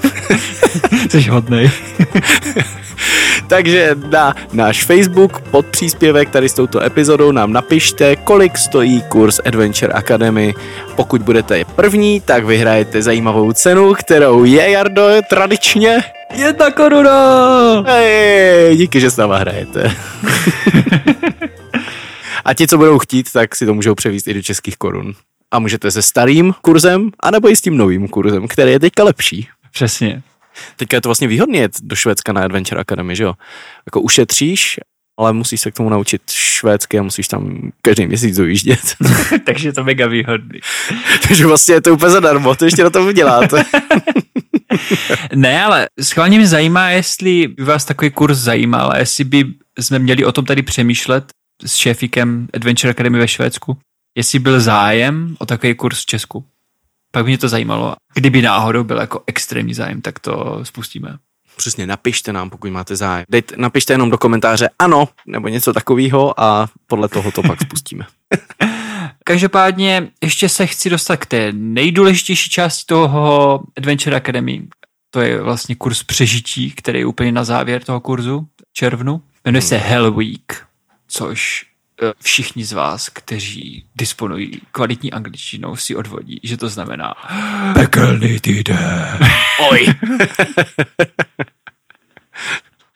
[1.10, 1.70] Jsi hodnej.
[3.46, 9.40] Takže na náš Facebook pod příspěvek tady s touto epizodou nám napište, kolik stojí kurz
[9.46, 10.54] Adventure Academy.
[10.96, 16.04] Pokud budete první, tak vyhrajete zajímavou cenu, kterou je, Jardo, tradičně
[16.34, 17.80] Jedna koruna!
[17.86, 19.96] Hej, díky, že s náma hrajete.
[22.44, 25.14] A ti, co budou chtít, tak si to můžou převíst i do českých korun
[25.54, 29.48] a můžete se starým kurzem, anebo i s tím novým kurzem, který je teďka lepší.
[29.72, 30.22] Přesně.
[30.76, 33.34] Teďka je to vlastně výhodné jet do Švédska na Adventure Academy, že jo?
[33.86, 34.80] Jako ušetříš,
[35.18, 38.96] ale musíš se k tomu naučit švédsky a musíš tam každý měsíc dojíždět.
[39.46, 40.60] Takže je to mega výhodný.
[41.28, 43.64] Takže vlastně je to úplně zadarmo, to ještě na tom děláte.
[45.34, 49.44] ne, ale schválně mě zajímá, jestli by vás takový kurz zajímal a jestli by
[49.78, 51.24] jsme měli o tom tady přemýšlet
[51.66, 53.78] s šéfikem Adventure Academy ve Švédsku
[54.14, 56.44] jestli byl zájem o takový kurz v Česku.
[57.10, 57.96] Pak by mě to zajímalo.
[58.14, 61.18] Kdyby náhodou byl jako extrémní zájem, tak to spustíme.
[61.56, 63.24] Přesně, napište nám, pokud máte zájem.
[63.28, 68.06] Dejte, napište jenom do komentáře ano, nebo něco takového a podle toho to pak spustíme.
[69.24, 74.62] Každopádně ještě se chci dostat k té nejdůležitější části toho Adventure Academy.
[75.10, 79.22] To je vlastně kurz přežití, který je úplně na závěr toho kurzu červnu.
[79.44, 79.88] Jmenuje se hmm.
[79.88, 80.66] Hell Week,
[81.08, 81.66] což
[82.22, 87.14] všichni z vás, kteří disponují kvalitní angličtinou, si odvodí, že to znamená
[87.74, 89.18] pekelný týden.
[89.70, 89.86] Oj.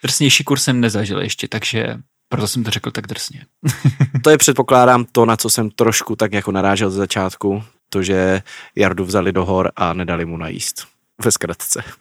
[0.02, 3.46] Drsnější kurz jsem nezažil ještě, takže proto jsem to řekl tak drsně.
[4.22, 8.42] to je předpokládám to, na co jsem trošku tak jako narážel ze začátku, to, že
[8.76, 10.86] Jardu vzali do hor a nedali mu najíst.
[11.24, 11.82] Ve zkratce.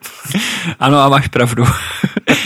[0.80, 1.66] Ano a máš pravdu.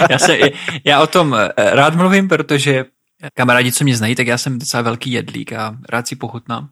[0.09, 0.39] já, se,
[0.83, 2.85] já o tom eh, rád mluvím, protože
[3.33, 6.69] kamarádi, co mě znají, tak já jsem docela velký jedlík a rád si pochutnám.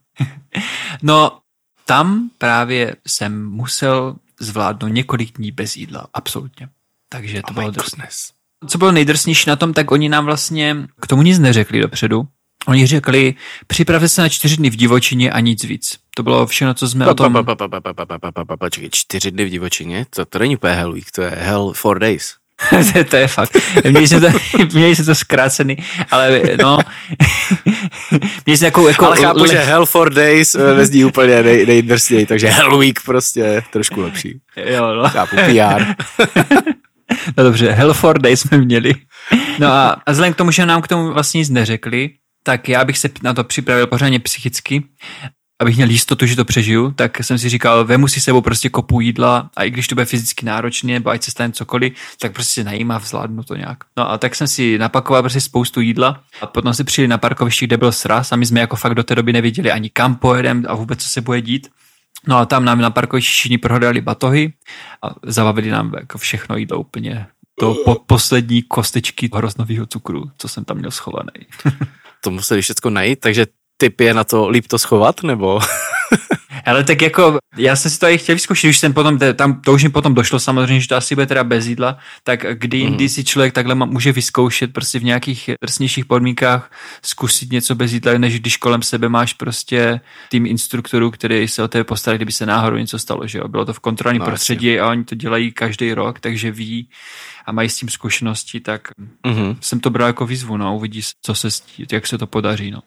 [1.02, 1.40] no,
[1.86, 6.70] tam právě jsem musel zvládnout několik dní bez jídla, absolutně.
[7.10, 8.08] Takže to oh bylo drsné.
[8.68, 12.28] Co bylo nejdrsnější na tom, tak oni nám vlastně k tomu nic neřekli dopředu.
[12.68, 13.36] Oni řekli,
[13.68, 15.98] připravte se na čtyři dny v divočině a nic víc.
[16.16, 17.46] To bylo všechno, co jsme o tom...
[18.60, 20.06] Počkej, čtyři dny v divočině?
[20.10, 22.36] To, to není úplně Hell Week, to je Hell Four Days.
[23.10, 23.58] to je fakt.
[23.90, 24.28] Měli se to,
[24.74, 25.78] měli se to zkrácený,
[26.12, 26.80] ale no,
[28.46, 29.48] měli se jako, jako ale chápu, le...
[29.48, 34.02] že Hell for Days eh, nezdí úplně nej, nejdrsněji, takže Hell Week prostě je trošku
[34.02, 34.40] lepší.
[34.56, 35.10] Jo, no.
[35.10, 35.84] Chápu, PR.
[37.38, 38.94] no dobře, Hell for Days jsme měli.
[39.60, 42.10] No a, a vzhledem k tomu, že nám k tomu vlastně nic neřekli,
[42.44, 44.84] tak já bych se na to připravil pořádně psychicky
[45.60, 49.02] abych měl jistotu, že to přežiju, tak jsem si říkal, vemu si sebou prostě kopu
[49.02, 52.62] jídla a i když to bude fyzicky náročné, nebo ať se stane cokoliv, tak prostě
[52.62, 53.78] se najím a vzládnu to nějak.
[53.98, 57.68] No a tak jsem si napakoval prostě spoustu jídla a potom si přijeli na parkovišti,
[57.68, 60.66] kde byl sraz a my jsme jako fakt do té doby neviděli ani kam pojedem
[60.68, 61.68] a vůbec co se bude dít.
[62.28, 64.54] No a tam nám na parkovišti všichni prohledali batohy
[65.04, 67.28] a zabavili nám jako všechno jídlo úplně
[67.62, 71.32] do po, poslední kostičky hroznového cukru, co jsem tam měl schovaný.
[72.24, 73.46] to museli všechno najít, takže
[73.80, 75.60] tip je na to líp to schovat, nebo?
[76.66, 79.74] Ale tak jako, já jsem si to i chtěl vyzkoušet, když jsem potom, tam to
[79.74, 82.84] už mi potom došlo samozřejmě, že to asi bude teda bez jídla, tak kdy mm.
[82.84, 88.18] jindy si člověk takhle může vyzkoušet prostě v nějakých drsnějších podmínkách zkusit něco bez jídla,
[88.18, 92.46] než když kolem sebe máš prostě tým instruktorů, který se o tebe postará, kdyby se
[92.46, 93.48] náhodou něco stalo, že jo.
[93.48, 94.82] Bylo to v kontrolním no, prostředí jasně.
[94.82, 96.90] a oni to dělají každý rok, takže ví
[97.46, 98.88] a mají s tím zkušenosti, tak
[99.26, 99.58] mm-hmm.
[99.62, 101.48] jsem to bral jako výzvu, no, uvidí, co se,
[101.92, 102.82] jak se to podaří, no.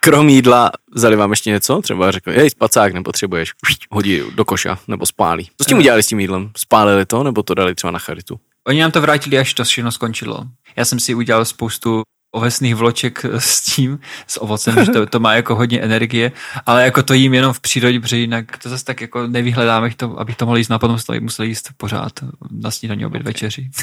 [0.00, 1.80] Krom jídla vzali vám ještě něco?
[1.82, 3.52] Třeba řekli, hej, spacák nepotřebuješ,
[3.90, 5.44] hodí do koša nebo spálí.
[5.44, 5.80] Co s tím Eh.
[5.80, 6.50] udělali s tím jídlem?
[6.56, 8.40] Spálili to nebo to dali třeba na charitu?
[8.66, 10.44] Oni nám to vrátili, až to všechno skončilo.
[10.76, 15.34] Já jsem si udělal spoustu ovesných vloček s tím, s ovocem, že to, to má
[15.34, 16.32] jako hodně energie,
[16.66, 19.94] ale jako to jím jenom v přírodě, protože jinak to zase tak jako nevyhledám, abych
[19.94, 22.12] to, abych to mohl jíst na potom to musel jíst pořád
[22.50, 23.70] na snídaní, oběd, večeři.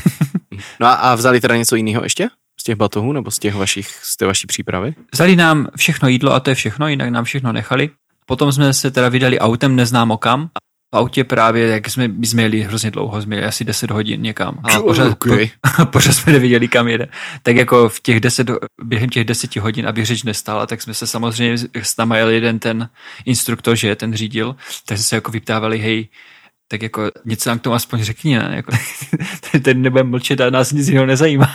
[0.79, 2.27] No a, a vzali teda něco jiného ještě?
[2.65, 4.95] Z těch batohů nebo z těch vašich, z té vaší přípravy?
[5.13, 7.89] Vzali nám všechno jídlo a to je všechno, jinak nám všechno nechali.
[8.25, 10.49] Potom jsme se teda vydali autem neznámo kam.
[10.93, 14.21] V autě právě, jak jsme, my jsme jeli hrozně dlouho, jsme jeli asi 10 hodin
[14.21, 14.59] někam.
[14.63, 15.49] A pořád, Okay.
[15.77, 17.07] po, pořád jsme nevěděli, kam jede.
[17.43, 18.51] Tak jako v těch 10,
[18.83, 22.59] během těch deseti hodin, aby řeč nestála, tak jsme se samozřejmě s náma jel jeden
[22.59, 22.89] ten
[23.25, 26.07] instruktor, že ten řídil, tak jsme se jako vyptávali, hej,
[26.67, 28.51] tak jako něco nám k tomu aspoň řekni, ne?
[28.55, 28.71] Jako,
[29.61, 31.51] ten nebude mlčet a nás nic jiného nezajímá.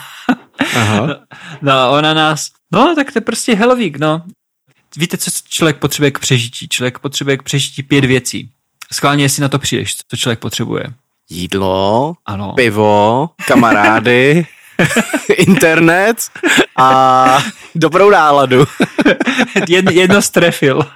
[0.76, 1.16] Aha.
[1.62, 4.22] No a ona nás, no tak to je prostě Helvík, no.
[4.96, 6.68] Víte, co člověk potřebuje k přežití?
[6.68, 8.50] Člověk potřebuje k přežití pět věcí.
[8.92, 10.84] Schválně, jestli na to přijdeš, co člověk potřebuje.
[11.30, 12.52] Jídlo, Ano.
[12.52, 14.46] pivo, kamarády,
[15.36, 16.16] internet
[16.76, 17.38] a
[17.74, 18.64] dobrou náladu.
[19.68, 20.86] Jed, jedno strefil.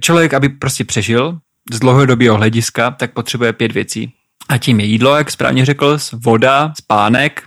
[0.00, 1.38] Člověk, aby prostě přežil
[1.72, 4.12] z dlouhodobého hlediska, tak potřebuje pět věcí.
[4.50, 7.42] A tím je jídlo, jak správně řekl, voda, spánek,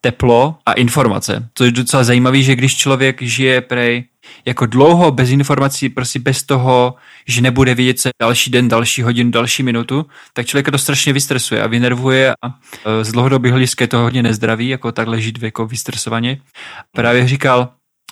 [0.00, 1.48] teplo a informace.
[1.52, 4.04] To je docela zajímavé, že když člověk žije prej
[4.44, 6.94] jako dlouho bez informací, prostě bez toho,
[7.26, 11.62] že nebude vědět se další den, další hodinu, další minutu, tak člověka to strašně vystresuje
[11.62, 12.46] a vynervuje a
[13.00, 16.40] e, z dlouhodobého hlediska je to hodně nezdravý, jako takhle žít jako vystresovaně.
[16.92, 17.68] Právě říkal,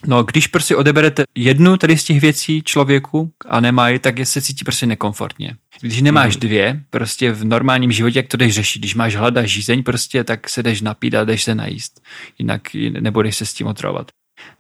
[0.07, 4.42] No, když prostě odeberete jednu tady z těch věcí člověku a nemají, tak je se
[4.42, 5.57] cítí prostě nekomfortně.
[5.80, 9.46] Když nemáš dvě, prostě v normálním životě, jak to jdeš řešit, když máš hlad a
[9.46, 12.00] žízeň, prostě tak se jdeš napít a jdeš se najíst.
[12.38, 12.62] Jinak
[13.00, 14.07] nebudeš se s tím otravovat.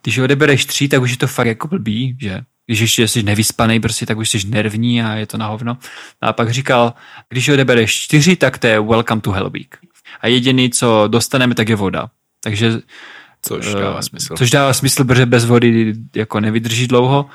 [0.02, 2.40] Když odebereš tři, tak už je to fakt jako blbý, že?
[2.66, 5.78] Když ještě jsi nevyspaný, prostě tak už jsi nervní a je to na hovno.
[6.20, 6.94] A pak říkal,
[7.28, 9.76] když odebereš čtyři, tak to je welcome to Hell Week.
[10.20, 12.10] A jediný, co dostaneme, tak je voda.
[12.42, 12.72] Takže
[13.44, 14.34] Což dává smysl.
[14.36, 17.26] Což dává smysl, protože bez vody jako nevydrží dlouho,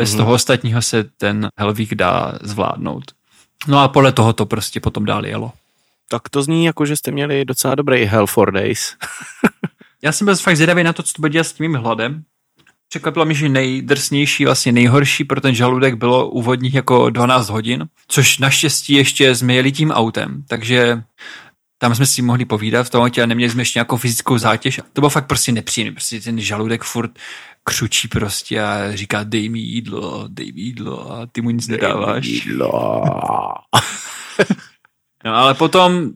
[0.00, 0.16] bez mm-hmm.
[0.16, 3.04] toho ostatního se ten Helvík dá zvládnout.
[3.68, 5.52] No a podle toho to prostě potom dál jelo.
[6.08, 8.96] Tak to zní jako, že jste měli docela dobrý Hell for Days.
[10.02, 12.24] Já jsem byl fakt zvědavý na to, co to bude dělat s tím mým hladem.
[12.88, 18.38] Překvapilo mi, že nejdrsnější, vlastně nejhorší pro ten žaludek bylo úvodních jako 12 hodin, což
[18.38, 21.02] naštěstí ještě jsme jeli tím autem, takže
[21.78, 24.80] tam jsme si mohli povídat v tom autě a neměli jsme ještě nějakou fyzickou zátěž.
[24.92, 27.18] To bylo fakt prostě nepříjemné, prostě ten žaludek furt
[27.64, 32.26] křučí prostě a říká dej mi jídlo, dej mi jídlo a ty mu nic nedáváš.
[32.26, 33.02] Jídlo.
[35.24, 36.10] no ale potom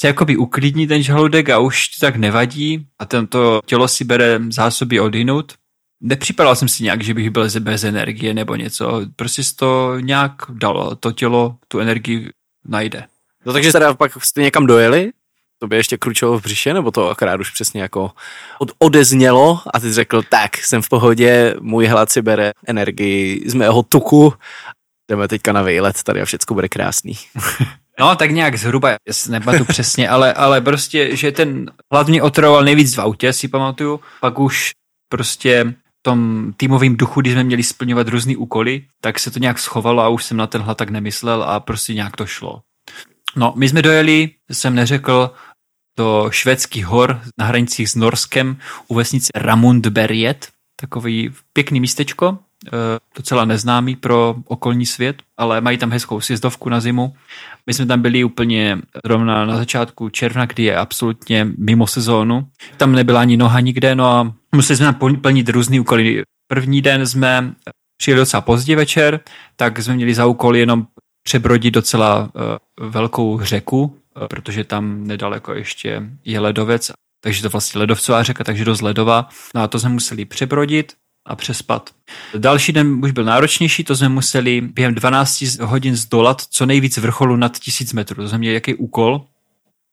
[0.00, 4.40] se jakoby uklidní ten žaludek a už to tak nevadí a tento tělo si bere
[4.48, 5.52] zásoby odinut.
[6.00, 9.00] Nepřipadal jsem si nějak, že bych byl bez energie nebo něco.
[9.16, 10.94] Prostě to nějak dalo.
[10.96, 12.30] To tělo tu energii
[12.68, 13.06] najde.
[13.46, 15.10] No takže teda pak jste někam dojeli?
[15.58, 18.10] To by ještě kručilo v břiše, nebo to akorát už přesně jako
[18.58, 23.44] od, odeznělo a ty jsi řekl, tak, jsem v pohodě, můj hlad si bere energii
[23.46, 24.34] z mého tuku,
[25.10, 27.14] jdeme teďka na výlet tady a všechno bude krásný.
[28.00, 28.96] No, tak nějak zhruba,
[29.28, 34.00] nepamatuju přesně, ale, ale prostě, že ten hlad mě otravoval nejvíc v autě, si pamatuju,
[34.20, 34.70] pak už
[35.08, 35.64] prostě
[35.98, 40.02] v tom týmovém duchu, když jsme měli splňovat různé úkoly, tak se to nějak schovalo
[40.02, 42.60] a už jsem na ten hlad tak nemyslel a prostě nějak to šlo.
[43.36, 45.30] No, my jsme dojeli, jsem neřekl,
[45.98, 48.56] do švédských hor na hranicích s Norskem
[48.88, 50.48] u vesnice Ramundberget,
[50.80, 52.38] takový pěkný místečko,
[53.16, 57.14] docela neznámý pro okolní svět, ale mají tam hezkou sjezdovku na zimu.
[57.66, 62.48] My jsme tam byli úplně rovna na začátku června, kdy je absolutně mimo sezónu.
[62.76, 66.22] Tam nebyla ani noha nikde, no a museli jsme plnit různý úkoly.
[66.48, 67.54] První den jsme
[67.96, 69.20] přijeli docela pozdě večer,
[69.56, 70.86] tak jsme měli za úkol jenom
[71.22, 72.30] přebrodit docela
[72.80, 78.44] uh, velkou řeku, uh, protože tam nedaleko ještě je ledovec, takže to vlastně ledovcová řeka,
[78.44, 79.28] takže dost ledová.
[79.54, 80.92] No a to jsme museli přebrodit
[81.26, 81.90] a přespat.
[82.38, 87.36] Další den už byl náročnější, to jsme museli během 12 hodin zdolat co nejvíc vrcholu
[87.36, 88.22] nad 1000 metrů.
[88.22, 89.26] To jsme měli jaký úkol.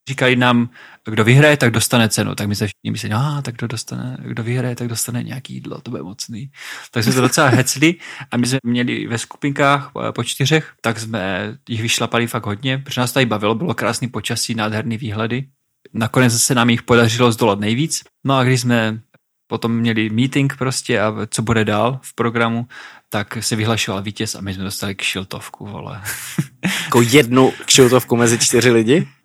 [0.09, 0.69] Říkali nám,
[1.05, 2.35] kdo vyhraje, tak dostane cenu.
[2.35, 5.81] Tak my se všichni mysleli, a tak kdo dostane, kdo vyhraje, tak dostane nějaký jídlo,
[5.81, 6.51] to bude mocný.
[6.91, 7.95] Tak jsme to docela hecli
[8.31, 13.01] a my jsme měli ve skupinkách po čtyřech, tak jsme jich vyšlapali fakt hodně, protože
[13.01, 15.47] nás tady bavilo, bylo krásný počasí, nádherný výhledy.
[15.93, 18.03] Nakonec se nám jich podařilo zdolat nejvíc.
[18.23, 18.99] No a když jsme
[19.47, 22.67] potom měli meeting prostě a co bude dál v programu,
[23.09, 26.01] tak se vyhlašoval vítěz a my jsme dostali kšiltovku, vole.
[26.83, 29.07] Jako jednu kšiltovku mezi čtyři lidi?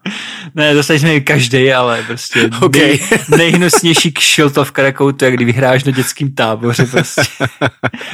[0.54, 2.82] Ne, dostali jsme ji každý, ale prostě Okay.
[2.82, 2.98] nej,
[3.38, 7.22] nejhnusnější kšiltovka, jakou to je, kdy vyhráš na dětském táboře prostě.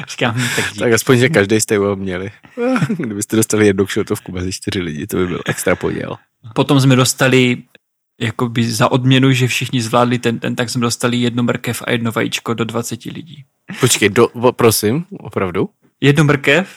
[0.08, 0.64] Říkám, hm, tak.
[0.78, 2.30] Tak aspoň, že každý jste ho měli.
[2.88, 6.16] Kdybyste dostali jednu kšiltovku mezi čtyři lidi, to by byl extra poděl.
[6.54, 7.62] Potom jsme dostali
[8.20, 12.12] jakoby za odměnu, že všichni zvládli ten, ten, tak jsme dostali jednu mrkev a jedno
[12.12, 13.44] vajíčko do 20 lidí.
[13.80, 15.68] Počkej, do, prosím, opravdu?
[16.00, 16.68] Jednu mrkev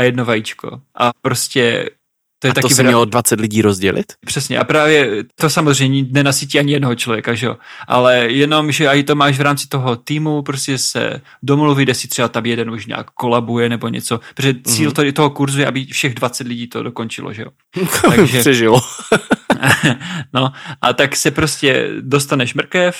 [0.00, 0.80] a jedno vajíčko.
[0.98, 1.90] A prostě
[2.38, 4.12] to je A to taky se vra- mělo 20 lidí rozdělit?
[4.26, 4.58] Přesně.
[4.58, 7.56] A právě to samozřejmě nenasytí ani jednoho člověka, že jo.
[7.88, 12.08] Ale jenom, že i to máš v rámci toho týmu, prostě se domluví, kde si
[12.08, 14.20] třeba tam jeden už nějak kolabuje nebo něco.
[14.34, 15.12] Protože cíl mm-hmm.
[15.12, 17.50] toho kurzu je, aby všech 20 lidí to dokončilo, že jo.
[18.16, 18.80] Takže- Přežilo.
[20.34, 22.96] no a tak se prostě dostaneš mrkev,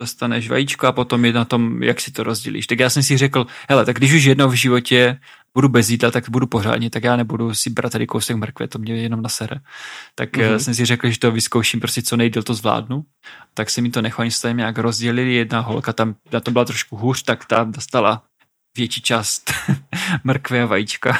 [0.00, 2.66] dostaneš vajíčko a potom je na tom, jak si to rozdělíš.
[2.66, 5.18] Tak já jsem si řekl, hele, tak když už jednou v životě
[5.54, 8.78] budu bez jídla, tak budu pořádně, tak já nebudu si brát tady kousek mrkve, to
[8.78, 9.56] mě jenom nasere.
[10.14, 10.46] Tak Mhm.
[10.46, 10.56] mm-hmm.
[10.56, 13.04] jsem si řekl, že to vyzkouším, prostě co nejdíl to zvládnu.
[13.54, 16.64] Tak se mi to nechoni s tím nějak rozdělili, jedna holka tam, na to byla
[16.64, 18.22] trošku hůř, tak ta dostala
[18.76, 19.52] větší část
[20.24, 21.18] mrkve a vajíčka.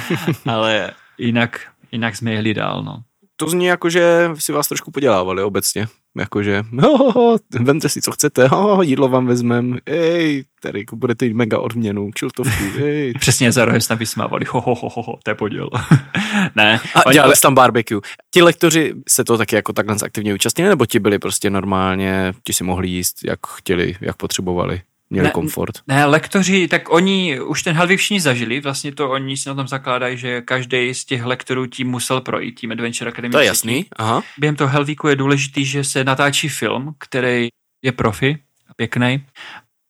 [0.46, 1.60] Ale jinak,
[1.92, 3.02] jinak jsme jeli dál, no.
[3.36, 5.88] To zní jako, že si vás trošku podělávali obecně.
[6.18, 11.58] Jakože, no, vemte si, co chcete, oh, jídlo vám vezmem, ej, tady budete mít mega
[11.58, 13.12] odměnu, kšiltovku, ej.
[13.20, 15.68] Přesně za rohem jsme vysmávali, ho, ho, ho, ho, ho, to je poděl.
[16.56, 18.00] ne, A oni- dělali jste tam barbecue.
[18.34, 22.52] Ti lektoři se to taky jako takhle aktivně účastnili, nebo ti byli prostě normálně, ti
[22.52, 25.74] si mohli jíst, jak chtěli, jak potřebovali, měli Ne, komfort.
[25.86, 29.68] Ne, lektoři, tak oni už ten Helvig všichni zažili, vlastně to oni si na tom
[29.68, 33.32] zakládají, že každý z těch lektorů tím musel projít, tím Adventure Academy.
[33.32, 34.22] To je jasný, aha.
[34.38, 37.48] Během toho Helvíku je důležitý, že se natáčí film, který
[37.84, 38.38] je profi,
[38.76, 39.24] pěkný.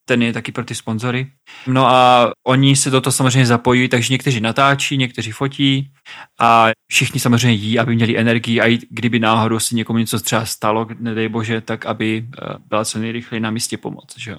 [0.04, 1.26] Ten je taky pro ty sponzory.
[1.66, 5.90] No a oni se do toho samozřejmě zapojují, takže někteří natáčí, někteří fotí
[6.40, 10.44] a všichni samozřejmě jí, aby měli energii a i kdyby náhodou si někomu něco třeba
[10.44, 14.14] stalo, nedej bože, tak aby eh, byla co nejrychleji na místě pomoc.
[14.18, 14.30] Že?
[14.30, 14.38] jo.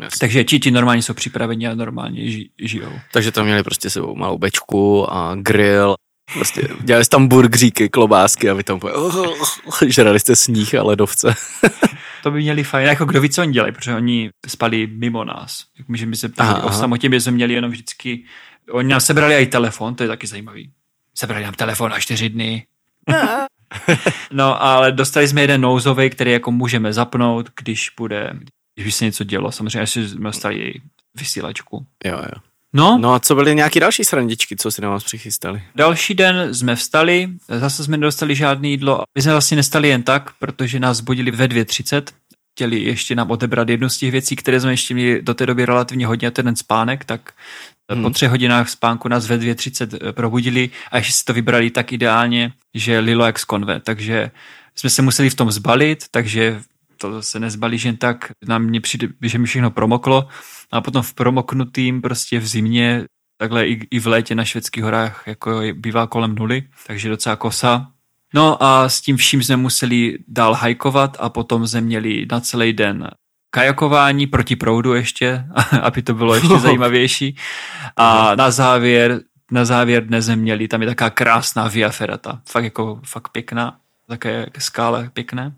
[0.00, 0.18] Jasný.
[0.18, 2.92] Takže ti, ti normálně jsou připraveni a normálně ži, žijou.
[3.12, 5.94] Takže tam měli prostě sebou malou bečku a grill.
[6.32, 8.90] Prostě dělali jste tam burgeríky, klobásky a vy tam po-
[9.86, 11.34] žrali jste sníh a ledovce.
[12.22, 15.64] To by měli fajn, jako kdo ví, co oni dělají, protože oni spali mimo nás.
[15.78, 18.24] Jak my, že my se Aha, o samotě my jsme měli jenom vždycky,
[18.70, 20.70] oni nám sebrali i telefon, to je taky zajímavý.
[21.14, 22.66] Sebrali nám telefon na čtyři dny.
[24.32, 28.30] no, ale dostali jsme jeden nouzový, který jako můžeme zapnout, když bude,
[28.74, 29.52] když by se něco dělo.
[29.52, 30.82] Samozřejmě, až jsme dostali i
[31.14, 31.86] vysílačku.
[32.04, 32.40] Jo, jo.
[32.76, 35.62] No, no, a co byly nějaký další srandičky, co si na vás přichystali?
[35.74, 39.02] další den jsme vstali, zase jsme nedostali žádné jídlo.
[39.14, 42.02] My jsme vlastně nestali jen tak, protože nás budili ve 2.30.
[42.52, 45.66] Chtěli ještě nám odebrat jednu z těch věcí, které jsme ještě měli do té doby
[45.66, 47.32] relativně hodně, ten spánek, tak
[47.90, 47.98] Hmm.
[47.98, 48.02] hmm.
[48.02, 52.52] po třech hodinách spánku nás ve 2.30 probudili a ještě si to vybrali tak ideálně,
[52.74, 54.30] že lilo jak z konve, takže
[54.74, 56.62] jsme se museli v tom zbalit, takže
[56.98, 60.28] to se nezbalí jen tak, nám mě přijde, že mi všechno promoklo
[60.72, 63.04] a potom v promoknutým prostě v zimě,
[63.38, 67.90] takhle i, i v létě na švédských horách jako bývá kolem nuly, takže docela kosa.
[68.34, 72.72] No a s tím vším jsme museli dál hajkovat a potom jsme měli na celý
[72.72, 73.10] den
[73.50, 75.44] kajakování proti proudu ještě,
[75.82, 77.36] aby to bylo ještě zajímavější.
[77.96, 82.64] A na závěr, na závěr dne jsme měli, tam je taková krásná Via Ferrata, fakt
[82.64, 83.76] jako, fakt pěkná,
[84.08, 85.54] také skále pěkné.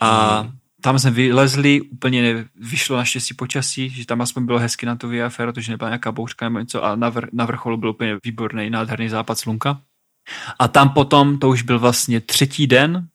[0.00, 0.57] A Mhm.
[0.80, 5.28] Tam jsme vylezli, úplně vyšlo naštěstí počasí, že tam aspoň bylo hezky na tu Via
[5.28, 8.70] Ferratu, že nebyla nějaká bouřka nebo něco a na, vr- na vrcholu byl úplně výborný,
[8.70, 9.80] nádherný západ slunka.
[10.58, 13.08] A tam potom, to už byl vlastně třetí den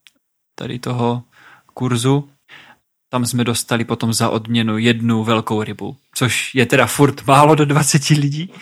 [0.56, 1.24] tady toho
[1.74, 2.30] kurzu,
[3.10, 7.66] tam jsme dostali potom za odměnu jednu velkou rybu, což je teda furt málo do
[7.66, 8.54] 20 lidí,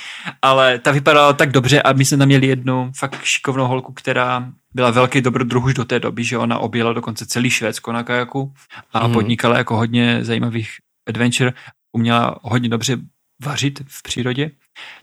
[0.42, 4.52] ale ta vypadala tak dobře a my jsme tam měli jednu fakt šikovnou holku, která
[4.74, 8.54] byla velký dobrodruh už do té doby, že ona objela dokonce celý Švédsko na kajaku
[8.94, 9.14] a mm.
[9.14, 10.70] podnikala jako hodně zajímavých
[11.08, 11.54] adventure,
[11.92, 12.98] uměla hodně dobře
[13.46, 14.52] vařit v přírodě,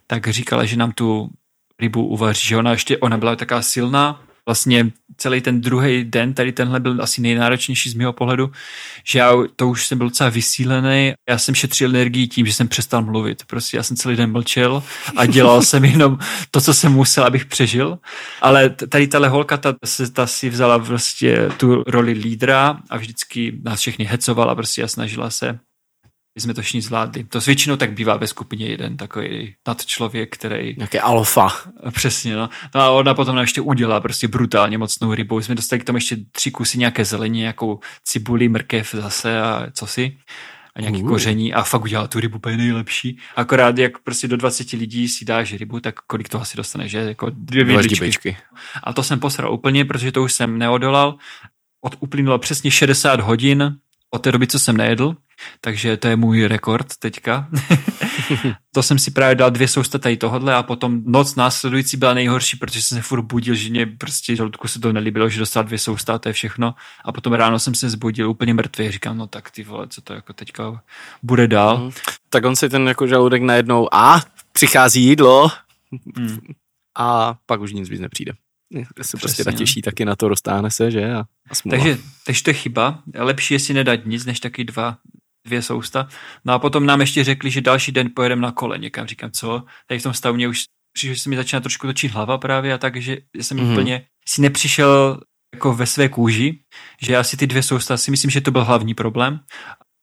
[0.06, 1.30] tak říkala, že nám tu
[1.80, 6.52] rybu uvaří, že ona ještě, ona byla taková silná, vlastně celý ten druhý den, tady
[6.52, 8.50] tenhle byl asi nejnáročnější z mého pohledu,
[9.04, 12.68] že já to už jsem byl docela vysílený, já jsem šetřil energii tím, že jsem
[12.68, 14.82] přestal mluvit, prostě já jsem celý den mlčel
[15.16, 16.18] a dělal jsem jenom
[16.50, 17.98] to, co jsem musel, abych přežil,
[18.40, 19.74] ale tady tahle holka, ta,
[20.12, 25.30] ta si vzala prostě tu roli lídra a vždycky nás všechny hecovala prostě a snažila
[25.30, 25.58] se
[26.38, 27.24] my jsme to všichni zvládli.
[27.24, 31.48] To většinou tak bývá ve skupině jeden takový nadčlověk, který Nějaké alfa.
[31.90, 32.50] Přesně, no.
[32.74, 32.80] no.
[32.80, 35.40] a ona potom nám ještě udělala prostě brutálně mocnou rybu.
[35.40, 39.86] Jsme dostali k tomu ještě tři kusy nějaké zelení, nějakou cibuli, mrkev zase a co
[39.86, 40.16] si.
[40.74, 41.08] a nějaký Uh.
[41.08, 43.18] koření a fakt udělal tu rybu úplně nejlepší.
[43.36, 46.98] Akorát jak prostě do 20 lidí si dáš rybu, tak kolik toho si dostane, že?
[46.98, 48.36] Jako dvě vidličky.
[48.84, 51.16] A to jsem posral úplně, protože to už jsem neodolal.
[51.80, 53.78] Od, uplynulo přesně 60 hodin
[54.10, 55.16] od té doby, co jsem nejedl,
[55.60, 57.48] takže to je můj rekord teďka.
[58.74, 62.56] to jsem si právě dal dvě sousta tady tohodle a potom noc následující byla nejhorší,
[62.56, 65.78] protože jsem se furt budil, že mě prostě žaludku se to nelíbilo, že dostal dvě
[65.78, 66.74] sousta a to je všechno.
[67.04, 68.90] A potom ráno jsem se zbudil úplně mrtvý.
[68.90, 70.82] Říkám, no tak ty vole, co to jako teďka
[71.22, 71.78] bude dál.
[71.78, 71.90] Mhm.
[72.28, 74.22] Tak on si ten jako žaludek najednou, a
[74.52, 75.50] přichází jídlo
[76.16, 76.38] Hmm.
[76.98, 78.32] a pak už nic víc nepřijde.
[79.02, 79.52] Se prostě Přesně, no.
[79.52, 81.12] natěší taky na to, roztáhne se, že?
[81.12, 81.24] A, a.
[81.70, 83.02] Takže, takže to je chyba.
[83.14, 84.96] Lepší je si nedat nic, než taky dva,
[85.48, 86.08] dvě sousta.
[86.44, 89.06] No a potom nám ještě řekli, že další den pojedeme na kole někam.
[89.06, 89.62] Říkám, co?
[89.88, 92.74] Tady v tom stavu mě už přišlo, že se mi začíná trošku točit hlava právě
[92.74, 93.66] a tak, že jsem Mhm.
[93.66, 93.72] mm-hmm.
[93.72, 95.20] úplně si nepřišel
[95.54, 96.60] jako ve své kůži,
[97.02, 99.40] že asi ty dvě sousta, si myslím, že to byl hlavní problém.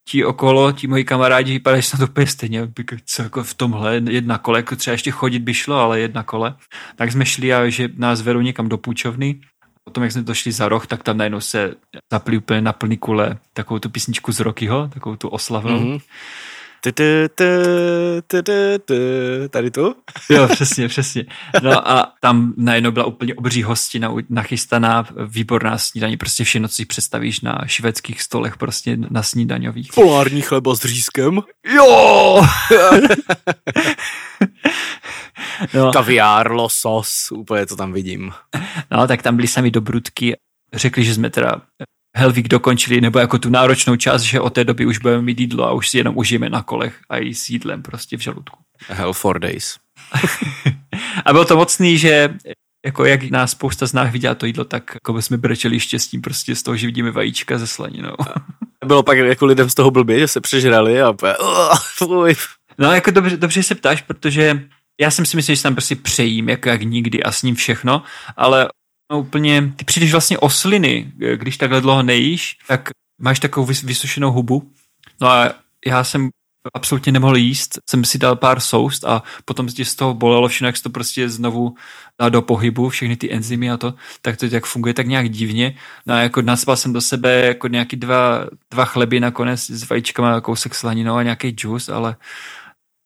[0.09, 2.71] Ti okolo, ti moji kamarádi vypadají snad úplně stejně,
[3.05, 6.55] co jako v tomhle jedna kole, jako třeba ještě chodit by šlo, ale jedna kole.
[6.95, 9.39] Tak jsme šli a že nás vedou někam do půjčovny
[9.85, 11.73] potom, jak jsme došli za roh, tak tam najednou se
[12.11, 15.79] zapli úplně na plný kule takovou tu písničku z Rockyho, takovou tu oslavnou.
[15.79, 15.89] Mm-hmm.
[15.89, 15.99] Mhm.
[19.49, 19.95] Tady tu?
[20.29, 21.25] Jo, přesně, přesně.
[21.63, 26.85] No a tam najednou byla úplně obří hostina nachystaná, výborná snídaní, prostě všechno, co si
[26.85, 29.93] představíš na švédských stolech, prostě na snídaňových.
[29.93, 31.41] Polární chleba s řízkem.
[31.75, 32.41] Jo!
[35.73, 38.31] no, Kaviár, losos, úplně to tam vidím.
[38.91, 40.35] no, tak tam byli sami dobrutky.
[40.73, 41.61] Řekli, že jsme teda
[42.17, 45.65] Helvík dokončili, nebo jako tu náročnou část, že od té doby už budeme mít jídlo
[45.67, 48.57] a už si jenom užijeme na kolech a i s jídlem prostě v žaludku.
[48.87, 49.77] Hell for days.
[51.25, 52.33] A bylo to mocný, že
[52.85, 56.55] jako jak nás spousta z nás viděla to jídlo, tak jako jsme brečeli štěstím prostě
[56.55, 58.15] z toho, že vidíme vajíčka ze slaninou.
[58.85, 62.35] Bylo pak jako lidem z toho blbě, že se přežrali a úplně, "Ugh, fuj.
[62.77, 64.61] No jako dobře, dobře se ptáš, protože
[65.01, 67.55] já jsem si myslel, že se tam prostě přejím, jako jak nikdy a s ním
[67.55, 68.03] všechno,
[68.37, 68.69] ale
[69.11, 72.89] no, úplně, ty přijdeš vlastně o sliny, když takhle dlouho nejíš, tak
[73.21, 74.71] máš takovou vys- vysušenou hubu.
[75.21, 75.53] No a
[75.85, 76.29] já jsem
[76.73, 80.79] absolutně nemohl jíst, jsem si dal pár soust a potom z toho bolelo všechno, jak
[80.79, 81.75] to prostě znovu
[82.21, 85.77] dá do pohybu, všechny ty enzymy a to, tak to tak funguje tak nějak divně.
[86.05, 90.41] No a jako naspal jsem do sebe jako nějaký dva, dva chleby nakonec s vajíčkama,
[90.41, 92.15] kousek slaninou a nějaký džus, ale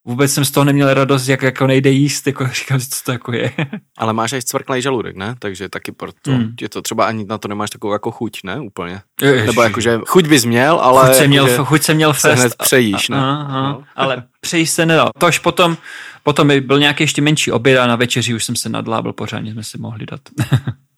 [0.10, 3.32] vůbec jsem z toho neměl radost, jak jako nejde jíst, jako říkám co to jako
[3.34, 3.52] je.
[3.98, 5.36] Ale máš aj cvrklej žaludek, ne?
[5.40, 6.54] Takže taky proto Hmm.
[6.62, 8.60] je to třeba ani na to nemáš takovou jako chuť, ne?
[8.60, 9.02] Úplně.
[9.22, 9.48] Ježiši.
[9.48, 12.40] Nebo jakože chuť bys měl, ale chuť jsem měl, jakože chuť jsem měl se fest.
[12.40, 13.18] hned přejíš, ne?
[13.18, 13.84] Aha, aha, No.
[13.96, 15.10] Ale přejíš se nedal.
[15.20, 15.78] To až potom,
[16.24, 19.64] potom byl nějaký ještě menší oběd a na večeři už jsem se nadlábil pořádně, jsme
[19.64, 20.22] si mohli dát.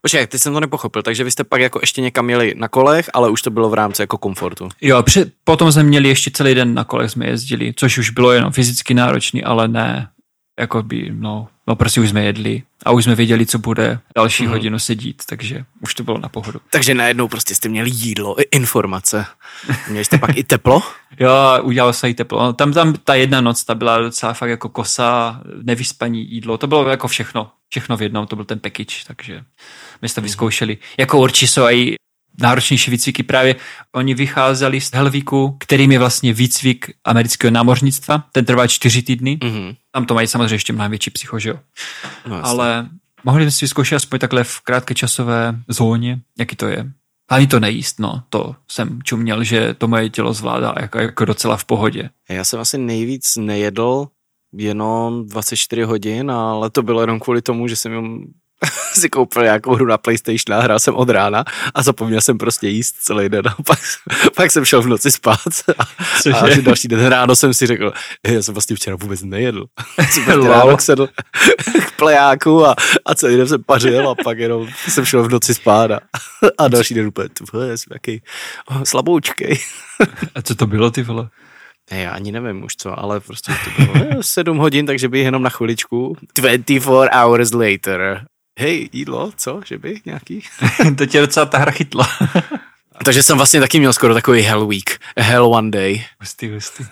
[0.00, 3.10] Počkej, ty jsem to nepochopil, takže vy jste pak jako ještě někam jeli na kolech,
[3.14, 4.68] ale už to bylo v rámci jako komfortu.
[4.80, 8.32] Jo, před, potom jsme měli ještě celý den na kolech jsme jezdili, což už bylo
[8.32, 10.08] jenom fyzicky náročný, ale ne,
[10.60, 14.42] jako by, no, no prostě už jsme jedli a už jsme věděli, co bude další
[14.42, 14.48] mm.
[14.48, 16.60] hodinu sedít, takže už to bylo na pohodu.
[16.70, 19.26] Takže najednou prostě jste měli jídlo, i informace.
[19.88, 20.82] Měli jste pak i teplo?
[21.20, 21.30] Jo,
[21.62, 22.42] udělalo se jí teplo.
[22.42, 26.66] No, Tam, tam ta jedna noc, ta byla docela fakt jako kosa, nevyspaní jídlo, to
[26.66, 29.44] bylo jako všechno, všechno v jednom, to byl ten package, takže
[30.02, 30.78] my jsme to vyzkoušeli.
[30.98, 31.96] Jako určitě jsou i
[32.40, 33.56] náročnější výcviky právě.
[33.94, 39.74] Oni vycházeli z Helvíku, kterým je vlastně výcvik amerického námořnictva, ten trvá čtyři týdny, Mhm.
[39.92, 41.56] tam to mají samozřejmě ještě mnohem větší psycho, že jo.
[42.26, 42.50] No, jasně.
[42.50, 42.88] Ale
[43.24, 46.92] mohli jsme si vyzkoušet aspoň takhle v krátké časové zóně, jaký to je.
[47.30, 51.56] Ani to nejíst, no, to jsem čuměl, že to moje tělo zvládá jako, jako docela
[51.56, 52.10] v pohodě.
[52.28, 54.06] Já jsem asi nejvíc nejedl
[54.52, 58.24] jenom 24 hodin, ale to bylo jenom kvůli tomu, že jsem jim
[58.94, 61.44] si koupil nějakou hru na PlayStation a hrál jsem od rána
[61.74, 63.78] a zapomněl jsem prostě jíst celý den a pak,
[64.36, 65.38] pak jsem šel v noci spát
[65.78, 65.84] a,
[66.22, 66.36] Cože?
[66.36, 67.92] a další den ráno jsem si řekl,
[68.26, 69.64] "Hej, já jsem vlastně včera vůbec nejedl.
[70.10, 71.08] jsem prostě ráno sedl
[71.86, 72.74] k plejáku a,
[73.06, 76.00] a celý den jsem pařil a pak jenom jsem šel v noci spát a,
[76.58, 78.22] a další den úplně, ty vole, jsem jaký
[78.84, 79.58] slaboučkej.
[80.34, 81.28] A co to bylo, ty vole?
[81.90, 85.18] Ne, já ani nevím už co, ale prostě to bylo eh, sedm hodin, takže by
[85.18, 86.16] jenom na chviličku.
[86.34, 88.24] 24 hours later.
[88.58, 90.42] Hej, jídlo, co, že by nějaký?
[90.98, 92.08] to tě docela ta hra chytla.
[93.04, 96.04] takže jsem vlastně taky měl skoro takový hell week, hell one day.
[96.20, 96.84] hustý, hustý.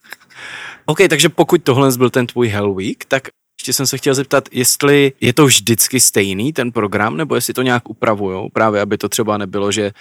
[0.86, 3.28] OK, takže pokud tohle byl ten tvůj hell week, tak
[3.60, 7.62] ještě jsem se chtěl zeptat, jestli je to vždycky stejný ten program, nebo jestli to
[7.62, 9.92] nějak upravujou, právě aby to třeba nebylo, že,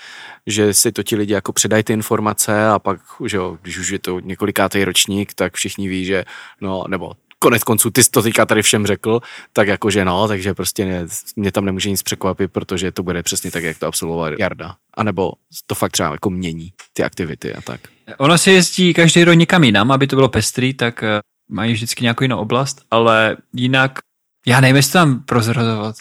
[0.47, 3.89] že si to ti lidi jako předají ty informace a pak, že jo, když už
[3.89, 6.25] je to několikátý ročník, tak všichni ví, že
[6.61, 7.11] no, nebo
[7.45, 9.19] konec konců ty jsi to teďka tady všem řekl,
[9.53, 13.51] tak jakože no, takže prostě ne, mě tam nemůže nic překvapit, protože to bude přesně
[13.51, 14.75] tak, jak to absolvoval Jarda.
[14.93, 15.31] A nebo
[15.67, 17.81] to fakt třeba jako mění ty aktivity a tak.
[18.17, 21.19] Ono se jezdí každý rok někam jinam, aby to bylo pestrý, tak eh,
[21.49, 23.99] mají vždycky nějakou jinou oblast, ale jinak
[24.47, 25.95] já nevím, jestli tam prozrazovat.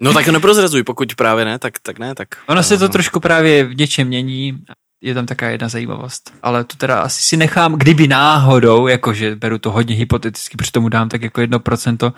[0.00, 2.28] No tak neprozrazuj, pokud právě ne, tak, tak ne, tak...
[2.46, 4.64] Ono se to trošku právě v něčem mění,
[5.00, 6.32] je tam taková jedna zajímavost.
[6.42, 10.88] Ale to teda asi si nechám, kdyby náhodou, jakože beru to hodně hypoteticky, protože tomu
[10.88, 12.12] dám tak jako jedno procento,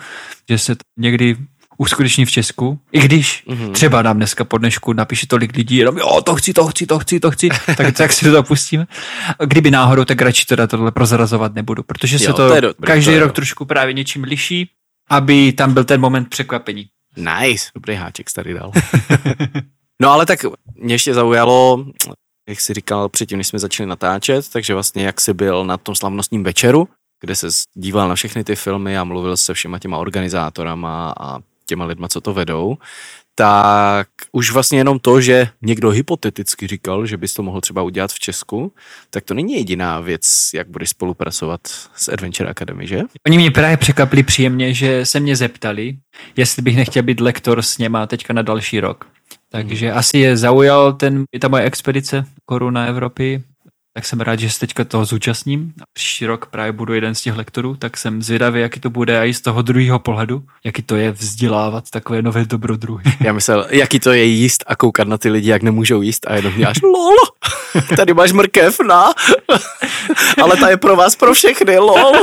[0.49, 1.37] že se to někdy
[1.77, 3.71] uskuteční v Česku, i když mm-hmm.
[3.71, 6.99] třeba nám dneska po dnešku napíše tolik lidí, jenom jo, to chci, to chci, to
[6.99, 8.87] chci, to chci, tak, tak si to pustíme.
[9.45, 13.13] Kdyby náhodou, tak radši teda tohle prozrazovat nebudu, protože se jo, to, to dobrý, každý
[13.13, 14.69] to rok trošku právě něčím liší,
[15.09, 16.85] aby tam byl ten moment překvapení.
[17.17, 18.71] Nice, dobrý háček tady dal.
[20.01, 20.39] no ale tak
[20.75, 21.85] mě ještě zaujalo,
[22.49, 25.95] jak jsi říkal předtím, než jsme začali natáčet, takže vlastně jak jsi byl na tom
[25.95, 26.87] slavnostním večeru,
[27.21, 31.85] kde se díval na všechny ty filmy a mluvil se všema těma organizátorama a těma
[31.85, 32.77] lidma, co to vedou,
[33.35, 38.11] tak už vlastně jenom to, že někdo hypoteticky říkal, že bys to mohl třeba udělat
[38.11, 38.73] v Česku,
[39.09, 41.61] tak to není jediná věc, jak budeš spolupracovat
[41.95, 43.01] s Adventure Academy, že?
[43.27, 45.97] Oni mě právě překvapili příjemně, že se mě zeptali,
[46.35, 49.07] jestli bych nechtěl být lektor s něma teďka na další rok.
[49.51, 49.97] Takže hmm.
[49.97, 53.43] asi je zaujal ten, ta moje expedice Koruna Evropy,
[53.93, 55.73] tak jsem rád, že se teďka toho zúčastním.
[55.81, 59.19] A příští rok právě budu jeden z těch lektorů, tak jsem zvědavý, jaký to bude
[59.19, 63.03] a i z toho druhého pohledu, jaký to je vzdělávat takové nové dobrodruhy.
[63.19, 66.35] Já myslel, jaký to je jíst a koukat na ty lidi, jak nemůžou jíst a
[66.35, 67.15] jenom děláš lol,
[67.95, 69.13] tady máš mrkev, na,
[70.43, 72.13] ale ta je pro vás pro všechny, lol.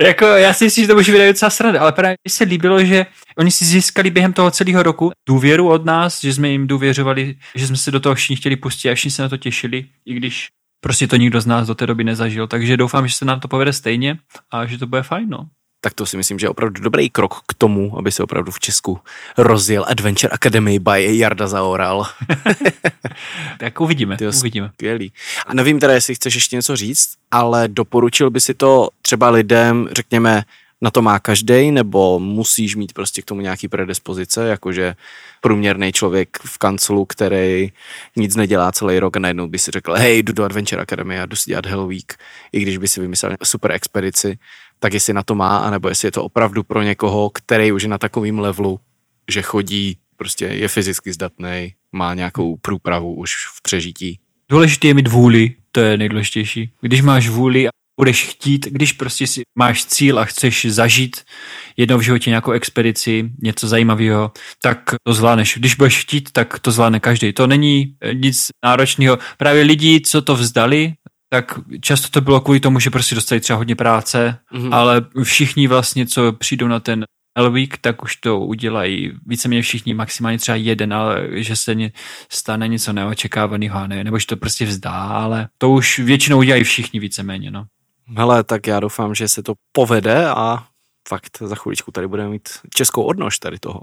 [0.00, 2.84] jako, já si myslím, že to může být docela sranda, ale právě mi se líbilo,
[2.84, 3.06] že
[3.38, 7.66] oni si získali během toho celého roku důvěru od nás, že jsme jim důvěřovali, že
[7.66, 10.48] jsme se do toho všichni chtěli pustit a všichni se na to těšili, i když
[10.80, 12.46] prostě to nikdo z nás do té doby nezažil.
[12.46, 14.18] Takže doufám, že se nám to povede stejně
[14.50, 15.48] a že to bude fajn, no
[15.84, 18.60] tak to si myslím, že je opravdu dobrý krok k tomu, aby se opravdu v
[18.60, 19.00] Česku
[19.38, 22.06] rozjel Adventure Academy by Jarda Zaoral.
[23.58, 24.70] tak uvidíme, Tyjo, uvidíme.
[24.74, 25.12] Skvělý.
[25.46, 29.88] A nevím teda, jestli chceš ještě něco říct, ale doporučil by si to třeba lidem,
[29.92, 30.42] řekněme,
[30.82, 34.94] na to má každý, nebo musíš mít prostě k tomu nějaký predispozice, jakože
[35.40, 37.72] průměrný člověk v kanclu, který
[38.16, 41.26] nic nedělá celý rok a najednou by si řekl, hej, jdu do Adventure Academy a
[41.26, 42.14] jdu si dělat Hell Week,
[42.52, 44.38] i když by si vymyslel super expedici,
[44.78, 47.88] tak jestli na to má, anebo jestli je to opravdu pro někoho, který už je
[47.88, 48.80] na takovým levelu,
[49.30, 54.18] že chodí, prostě je fyzicky zdatný, má nějakou průpravu už v přežití.
[54.48, 56.70] Důležité je mít vůli, to je nejdůležitější.
[56.80, 57.68] Když máš vůli
[58.02, 61.16] budeš chtít, když prostě si máš cíl a chceš zažít
[61.76, 64.32] jednou v životě nějakou expedici, něco zajímavého,
[64.62, 65.54] tak to zvládneš.
[65.58, 67.32] Když budeš chtít, tak to zvládne každý.
[67.32, 69.18] To není nic náročného.
[69.38, 70.92] Právě lidi, co to vzdali,
[71.32, 74.74] tak často to bylo kvůli tomu, že prostě dostali třeba hodně práce, mm-hmm.
[74.74, 77.04] ale všichni vlastně, co přijdou na ten
[77.38, 81.92] Elvík, tak už to udělají víceméně všichni, maximálně třeba jeden, ale že se ně,
[82.32, 87.00] stane něco neočekávaného, ne, nebo že to prostě vzdá, ale to už většinou udělají všichni
[87.00, 87.64] víceméně, no.
[88.16, 90.64] Hele, tak já doufám, že se to povede a
[91.08, 93.80] fakt za chviličku tady budeme mít českou odnož tady toho.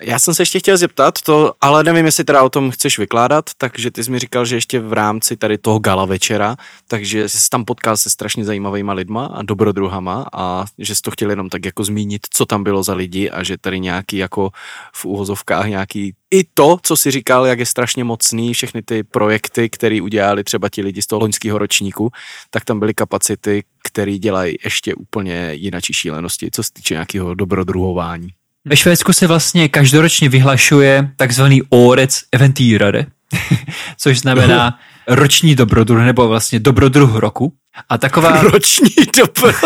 [0.00, 3.50] Já jsem se ještě chtěl zeptat, to, ale nevím, jestli teda o tom chceš vykládat,
[3.58, 6.56] takže ty jsi mi říkal, že ještě v rámci tady toho gala večera,
[6.88, 11.30] takže jsi tam potkal se strašně zajímavýma lidma a dobrodruhama a že jsi to chtěl
[11.30, 14.50] jenom tak jako zmínit, co tam bylo za lidi a že tady nějaký jako
[14.92, 19.70] v úhozovkách nějaký i to, co si říkal, jak je strašně mocný, všechny ty projekty,
[19.70, 22.10] které udělali třeba ti lidi z toho loňského ročníku,
[22.50, 28.28] tak tam byly kapacity, které dělají ještě úplně jinačí šílenosti, co se týče nějakého dobrodruhování.
[28.64, 33.06] Ve Švédsku se vlastně každoročně vyhlašuje takzvaný Årets Eventyrare,
[33.98, 37.52] což znamená roční dobrodruh, nebo vlastně dobrodruh roku.
[37.88, 38.42] A taková...
[38.42, 39.60] Roční dobrodruh.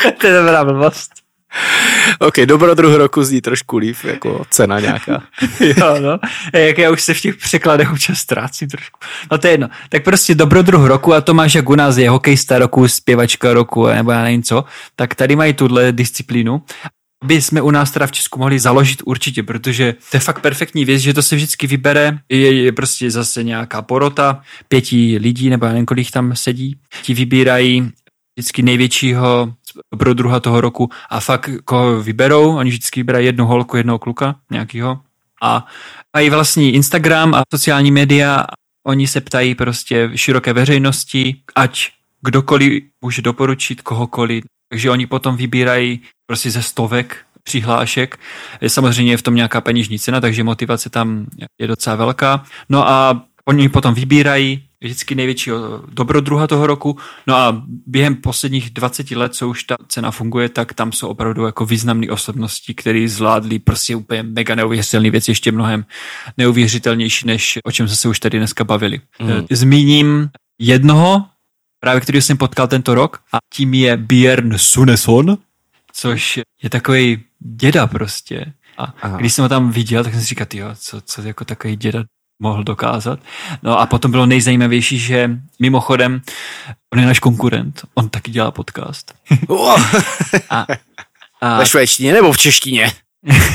[0.20, 1.10] to je dobrá blbost.
[2.18, 5.22] OK, dobrodruh roku zní trošku líp, jako cena nějaká.
[5.60, 6.18] jo, no.
[6.52, 8.98] Jak já už se v těch překladech občas ztrácím trošku.
[9.32, 9.68] No to je jedno.
[9.88, 13.86] Tak prostě dobrodruh roku a to máš jak u nás je hokejista roku, zpěvačka roku,
[13.86, 14.64] nebo já nevím co.
[14.96, 16.62] Tak tady mají tuhle disciplínu
[17.24, 20.84] by jsme u nás teda v Česku mohli založit určitě, protože to je fakt perfektní
[20.84, 25.66] věc, že to se vždycky vybere, je, je prostě zase nějaká porota, pěti lidí, nebo
[25.66, 27.92] já nevím, kolik tam sedí, ti vybírají
[28.38, 29.54] vždycky největšího
[29.98, 34.34] pro druha toho roku a fakt koho vyberou, oni vždycky vyberají jednu holku, jednoho kluka
[34.50, 35.00] nějakýho
[35.42, 35.66] a
[36.16, 38.46] mají vlastní Instagram a sociální média,
[38.86, 41.88] oni se ptají prostě široké veřejnosti, ať
[42.22, 48.18] kdokoliv může doporučit kohokoliv, takže oni potom vybírají prostě ze stovek přihlášek.
[48.60, 51.26] Je samozřejmě v tom nějaká peněžní cena, takže motivace tam
[51.60, 52.44] je docela velká.
[52.68, 56.98] No a oni potom vybírají vždycky největšího dobrodruha toho roku.
[57.26, 61.44] No a během posledních 20 let, co už ta cena funguje, tak tam jsou opravdu
[61.46, 65.84] jako významné osobnosti, které zvládly prostě úplně mega neuvěřitelné věci, ještě mnohem
[66.36, 69.00] neuvěřitelnější, než o čem jsme se už tady dneska bavili.
[69.22, 69.46] Mm.
[69.50, 71.24] Zmíním jednoho,
[71.80, 75.38] právě který jsem potkal tento rok a tím je Björn Suneson,
[75.92, 78.52] což je takový děda prostě.
[78.78, 79.16] A Aha.
[79.16, 82.04] když jsem ho tam viděl, tak jsem si říkal, jo, co, co jako takový děda
[82.42, 83.20] mohl dokázat.
[83.62, 85.30] No a potom bylo nejzajímavější, že
[85.60, 86.20] mimochodem
[86.92, 89.14] on je náš konkurent, on taky dělá podcast.
[90.50, 90.66] a,
[91.40, 91.58] a...
[91.58, 92.92] Ve švédštině nebo v češtině?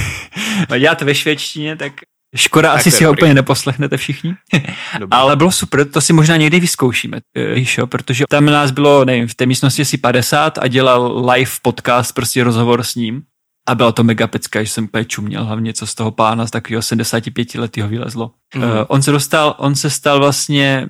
[0.79, 1.93] dělat ve švédštině, tak
[2.35, 4.35] Škoda, tak asi si ho úplně neposlechnete všichni.
[5.11, 9.05] Ale bylo super, to si možná někdy vyzkoušíme, eh, víš jo, protože tam nás bylo,
[9.05, 13.21] nevím, v té místnosti asi 50 a dělal live podcast, prostě rozhovor s ním.
[13.65, 16.51] A byla to mega pecka, že jsem úplně čuměl, hlavně co z toho pána z
[16.51, 18.31] takového 75 letého vylezlo.
[18.55, 18.63] Mm.
[18.63, 20.87] Uh, on se dostal, on se stal vlastně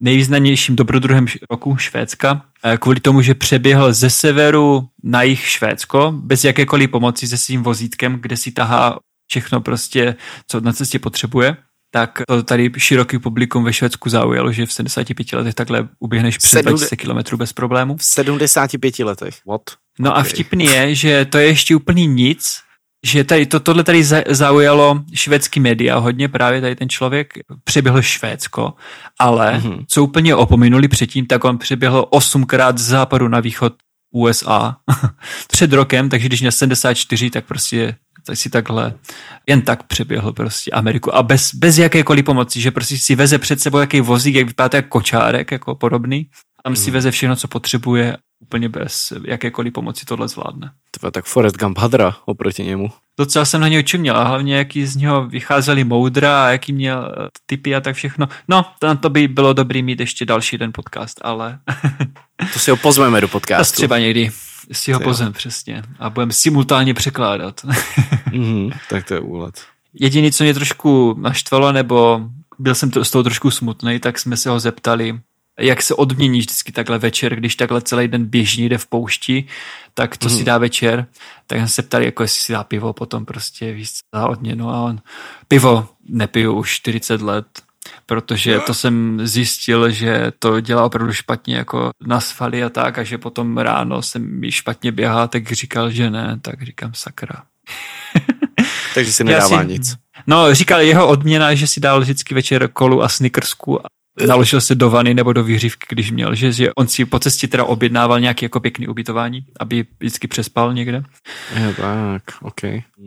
[0.00, 6.44] nejvýznamnějším dobrodruhem roku Švédska, uh, kvůli tomu, že přeběhl ze severu na jih Švédsko, bez
[6.44, 10.16] jakékoliv pomoci se svým vozítkem, kde si tahá všechno prostě,
[10.48, 11.56] co na cestě potřebuje
[11.94, 16.62] tak to tady široký publikum ve Švédsku zaujalo, že v 75 letech takhle uběhneš přes
[16.62, 17.96] 20 km bez problému.
[17.96, 19.34] V 75 letech?
[19.46, 19.62] What?
[19.98, 20.20] No okay.
[20.20, 22.60] a vtipný je, že to je ještě úplný nic,
[23.04, 27.32] že tady, to, tohle tady zaujalo švédský média hodně, právě tady ten člověk
[27.64, 28.74] přeběhl Švédsko,
[29.18, 29.84] ale mm-hmm.
[29.88, 33.72] co úplně opominuli předtím, tak on přeběhl osmkrát z západu na východ
[34.14, 34.76] USA
[35.48, 38.94] před rokem, takže když měl 74, tak prostě tak si takhle
[39.46, 43.60] jen tak přeběhl prostě Ameriku a bez, bez jakékoliv pomoci, že prostě si veze před
[43.60, 46.30] sebou jaký vozík, jak vypadá jako kočárek, jako podobný.
[46.64, 46.94] Tam si hmm.
[46.94, 50.70] veze všechno, co potřebuje, úplně bez jakékoliv pomoci tohle zvládne.
[51.00, 52.90] To tak Forrest Gump hadra oproti němu.
[53.18, 57.14] Docela jsem na něj čuměl a hlavně jaký z něho vycházeli moudra a jaký měl
[57.18, 58.28] eh, typy a tak všechno.
[58.48, 61.58] No, na to by bylo dobrý mít ještě další den podcast, ale...
[62.52, 63.72] to si ho pozveme do podcastu.
[63.74, 64.30] To třeba někdy
[64.72, 65.82] si ho pozem, přesně.
[65.98, 67.64] A budeme simultánně překládat.
[67.64, 69.64] mm-hmm, tak to je úlet.
[69.94, 72.20] Jediný, co mě trošku naštvalo, nebo
[72.58, 75.20] byl jsem to, z toho trošku smutný, tak jsme se ho zeptali,
[75.58, 79.44] jak se odmění vždycky takhle večer, když takhle celý den běží jde v poušti,
[79.94, 80.30] tak to mm.
[80.30, 80.44] si mhm.
[80.44, 81.06] dá večer.
[81.46, 84.82] Tak jsem se ptali, jako jestli si dá pivo potom prostě víc za odměnu a
[84.82, 85.00] on
[85.48, 87.46] pivo nepiju už 40 let,
[88.06, 93.02] protože to jsem zjistil, že to dělá opravdu špatně jako na svaly a tak a
[93.02, 97.42] že potom ráno se mi špatně běhá, tak říkal, že ne, tak říkám sakra.
[98.94, 99.96] Takže si nedává si, nic.
[100.26, 103.80] No, říkal jeho odměna, že si dal vždycky večer kolu a snickersku
[104.26, 107.48] naložil se do vany nebo do výřivky, když měl, že, že on si po cestě
[107.48, 111.02] teda objednával nějaký jako pěkný ubytování, aby vždycky přespal někde.
[111.60, 112.60] Je tak, ok.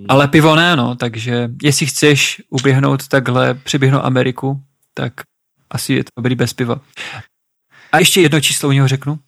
[0.10, 4.62] Ale pivo ne, no, takže jestli chceš uběhnout takhle, přeběhnout Ameriku,
[4.98, 5.14] tak
[5.70, 6.82] asi je to dobrý bez piva.
[7.92, 9.20] A ještě jedno číslo u něho řeknu.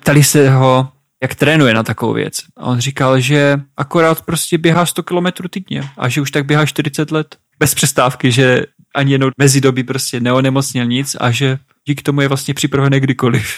[0.00, 0.92] Ptali se ho,
[1.22, 2.42] jak trénuje na takovou věc.
[2.56, 6.66] A on říkal, že akorát prostě běhá 100 km týdně a že už tak běhá
[6.66, 7.36] 40 let.
[7.58, 8.62] Bez přestávky, že
[8.94, 13.56] ani jednou mezi doby prostě neonemocněl nic a že díky tomu je vlastně připravený kdykoliv.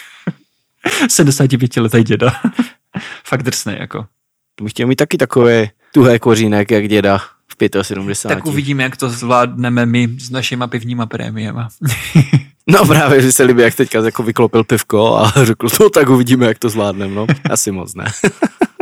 [1.08, 2.40] 75 letý děda.
[3.24, 4.06] Fakt drsný jako.
[4.54, 7.20] To bych chtěl mít taky takové tuhé kořínek, jak děda
[7.58, 8.36] v 75.
[8.36, 11.68] Tak uvidíme, jak to zvládneme my s našima pivníma prémiema.
[12.66, 16.46] no právě, že se líbí, jak teďka jako vyklopil pivko a řekl, to tak uvidíme,
[16.46, 17.26] jak to zvládneme, no.
[17.50, 18.04] Asi moc ne.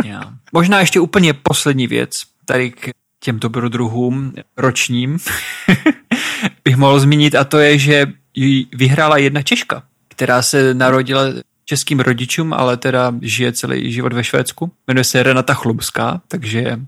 [0.04, 0.32] Já.
[0.52, 5.18] Možná ještě úplně poslední věc, tady k těm dobrodruhům ročním
[6.64, 11.22] bych mohl zmínit a to je, že ji vyhrála jedna Češka, která se narodila
[11.64, 14.72] českým rodičům, ale teda žije celý život ve Švédsku.
[14.86, 16.78] Jmenuje se Renata Chlubská, takže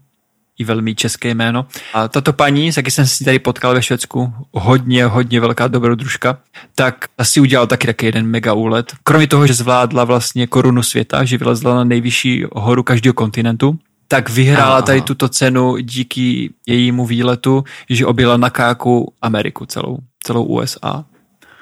[0.58, 1.66] i velmi české jméno.
[1.94, 6.38] A tato paní, jaký jsem si tady potkal ve Švédsku, hodně, hodně velká dobrodružka,
[6.74, 8.92] tak asi udělal taky taky jeden mega úlet.
[9.04, 13.78] Kromě toho, že zvládla vlastně korunu světa, že vylezla na nejvyšší horu každého kontinentu,
[14.08, 20.44] tak vyhrála tady tuto cenu díky jejímu výletu, že objela na káku Ameriku celou, celou
[20.44, 21.04] USA.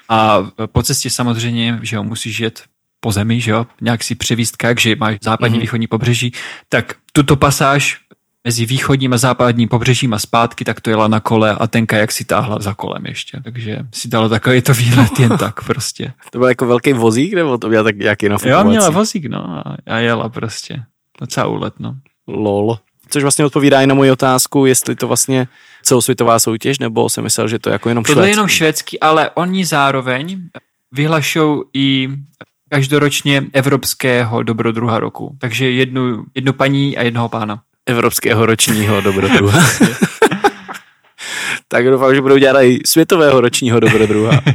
[0.09, 2.63] A po cestě samozřejmě, že ho musíš jet
[3.01, 5.61] po zemi, že jo, nějak si převíst kajak, že máš západní, mm-hmm.
[5.61, 6.33] východní pobřeží,
[6.69, 7.99] tak tuto pasáž
[8.47, 12.13] mezi východním a západním pobřežím a zpátky, tak to jela na kole a ten kajak
[12.13, 13.41] si táhla za kolem ještě.
[13.45, 16.13] Takže si dala takový to výlet jen tak prostě.
[16.31, 18.65] To byl jako velký vozík, nebo to byl tak nějaký nafukovací?
[18.65, 20.83] Jo, měla vozík, no a jela prostě.
[21.21, 21.97] Docela úlet, no.
[22.27, 22.79] Lol.
[23.09, 25.49] Což vlastně odpovídá i na moji otázku, jestli to vlastně
[25.83, 28.21] celosvětová soutěž, nebo jsem myslel, že to je jako jenom švédský.
[28.21, 30.41] To je jenom švédský, ale oni zároveň
[30.93, 32.09] vyhlašou i
[32.69, 35.37] každoročně evropského dobrodruha roku.
[35.39, 37.63] Takže jednu, jednu paní a jednoho pána.
[37.87, 39.61] Evropského ročního dobrodruha.
[41.69, 44.41] tak doufám, že budou dělat i světového ročního dobrodruha.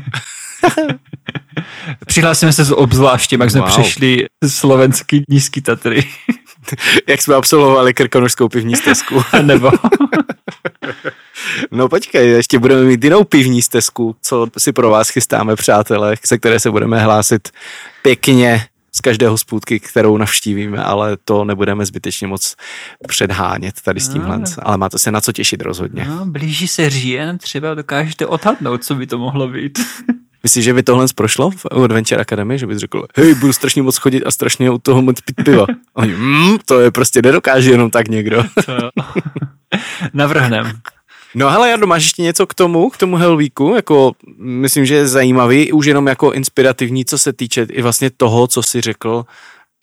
[2.05, 3.69] Přihlásíme se obzvláště, jak jsme Wow.
[3.69, 6.07] přešli slovenský nízký Tatry.
[7.07, 9.23] Jak jsme absolvovali krkonožskou pivní stezku.
[9.41, 9.71] Nebo
[11.71, 16.37] No počkej, ještě budeme mít jinou pivní stezku, co si pro vás chystáme, přátelé, se
[16.37, 17.49] které se budeme hlásit
[18.01, 18.65] pěkně
[18.95, 22.55] z každé hospůdky, kterou navštívíme, ale to nebudeme zbytečně moc
[23.07, 24.39] předhánět tady s tímhle.
[24.39, 24.45] No.
[24.59, 26.05] Ale máte se na co těšit rozhodně.
[26.09, 29.79] no, blíží se říjen, třeba dokážete odhadnout, co by to mohlo být.
[30.43, 33.97] Myslíš, že by tohle prošlo v Adventure Academy, že bys řekl, hej, budu strašně moc
[33.97, 35.65] chodit a strašně u toho moc pít piva.
[35.93, 38.43] Oni, mm, to je prostě nedokáže jenom tak někdo.
[38.65, 38.73] To.
[40.13, 40.71] Navrhnem.
[41.35, 43.75] No hele, Jardo, máš ještě něco k tomu, k tomu Hell Weeku?
[43.75, 48.47] Jako, myslím, že je zajímavý, už jenom jako inspirativní, co se týče i vlastně toho,
[48.47, 49.25] co si řekl,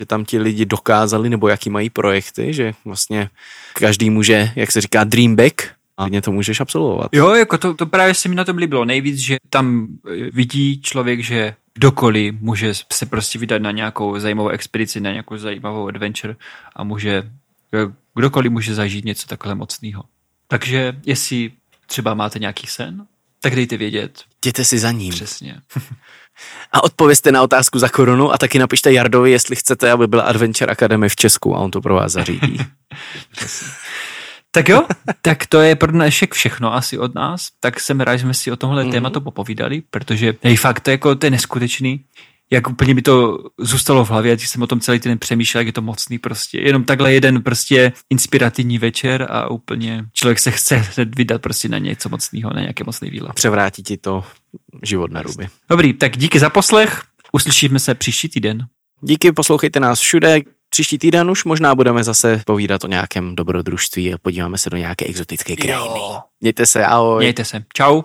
[0.01, 3.31] že tam ti lidi dokázali, nebo jaký mají projekty, že vlastně
[3.75, 5.63] každý může, jak se říká, dream back
[5.97, 7.09] a hodně to můžeš absolvovat.
[7.13, 10.81] Jo, jako to, to právě se mi na tom líbilo nejvíc, že tam eh, vidí
[10.83, 16.37] člověk, že kdokoliv může se prostě vydat na nějakou zajímavou expedici, na nějakou zajímavou adventure
[16.77, 17.31] a může,
[17.75, 20.03] eh, kdokoliv může zažít něco takhle mocného.
[20.49, 21.51] Takže jestli
[21.87, 23.07] třeba máte nějaký sen,
[23.41, 24.25] tak dejte vědět.
[24.45, 25.13] Jděte si za ním.
[25.13, 25.61] Přesně.
[26.73, 30.73] A odpovězte na otázku za korunu a taky napište Jardovi, jestli chcete, aby byla Adventure
[30.73, 32.59] Academy v Česku a on to pro vás zařídí.
[34.51, 34.87] Tak jo,
[35.23, 37.49] tak to je pro dnešek všechno asi od nás.
[37.61, 38.89] Tak jsem rád, že jsme si o tomhle Mhm.
[38.91, 38.95] mm-hmm.
[38.95, 42.05] tématu popovídali, protože hej, fakt to, je jako, to je neskutečný.
[42.53, 45.67] Jak úplně mi to zůstalo v hlavě, když jsem o tom celý den přemýšlel, jak
[45.67, 46.61] je to mocný prostě.
[46.61, 51.79] Jenom takhle jeden prostě inspirativní večer a úplně člověk se chce hned vydat prostě na
[51.79, 53.33] něco mocného, na nějaké mocný výlet.
[53.33, 54.25] Převrátí ti to
[54.83, 55.49] život na ruby.
[55.71, 57.03] Dobrý, tak díky za poslech.
[57.33, 58.67] Uslyšíme se příští týden.
[59.01, 60.41] Díky, poslouchejte nás všude.
[60.71, 65.05] Příští týden už možná budeme zase povídat o nějakém dobrodružství a podíváme se do nějaké
[65.05, 66.01] exotické krajiny.
[66.41, 67.25] Mějte se, ahoj.
[67.25, 67.65] Mějte se.
[67.75, 68.03] Čau.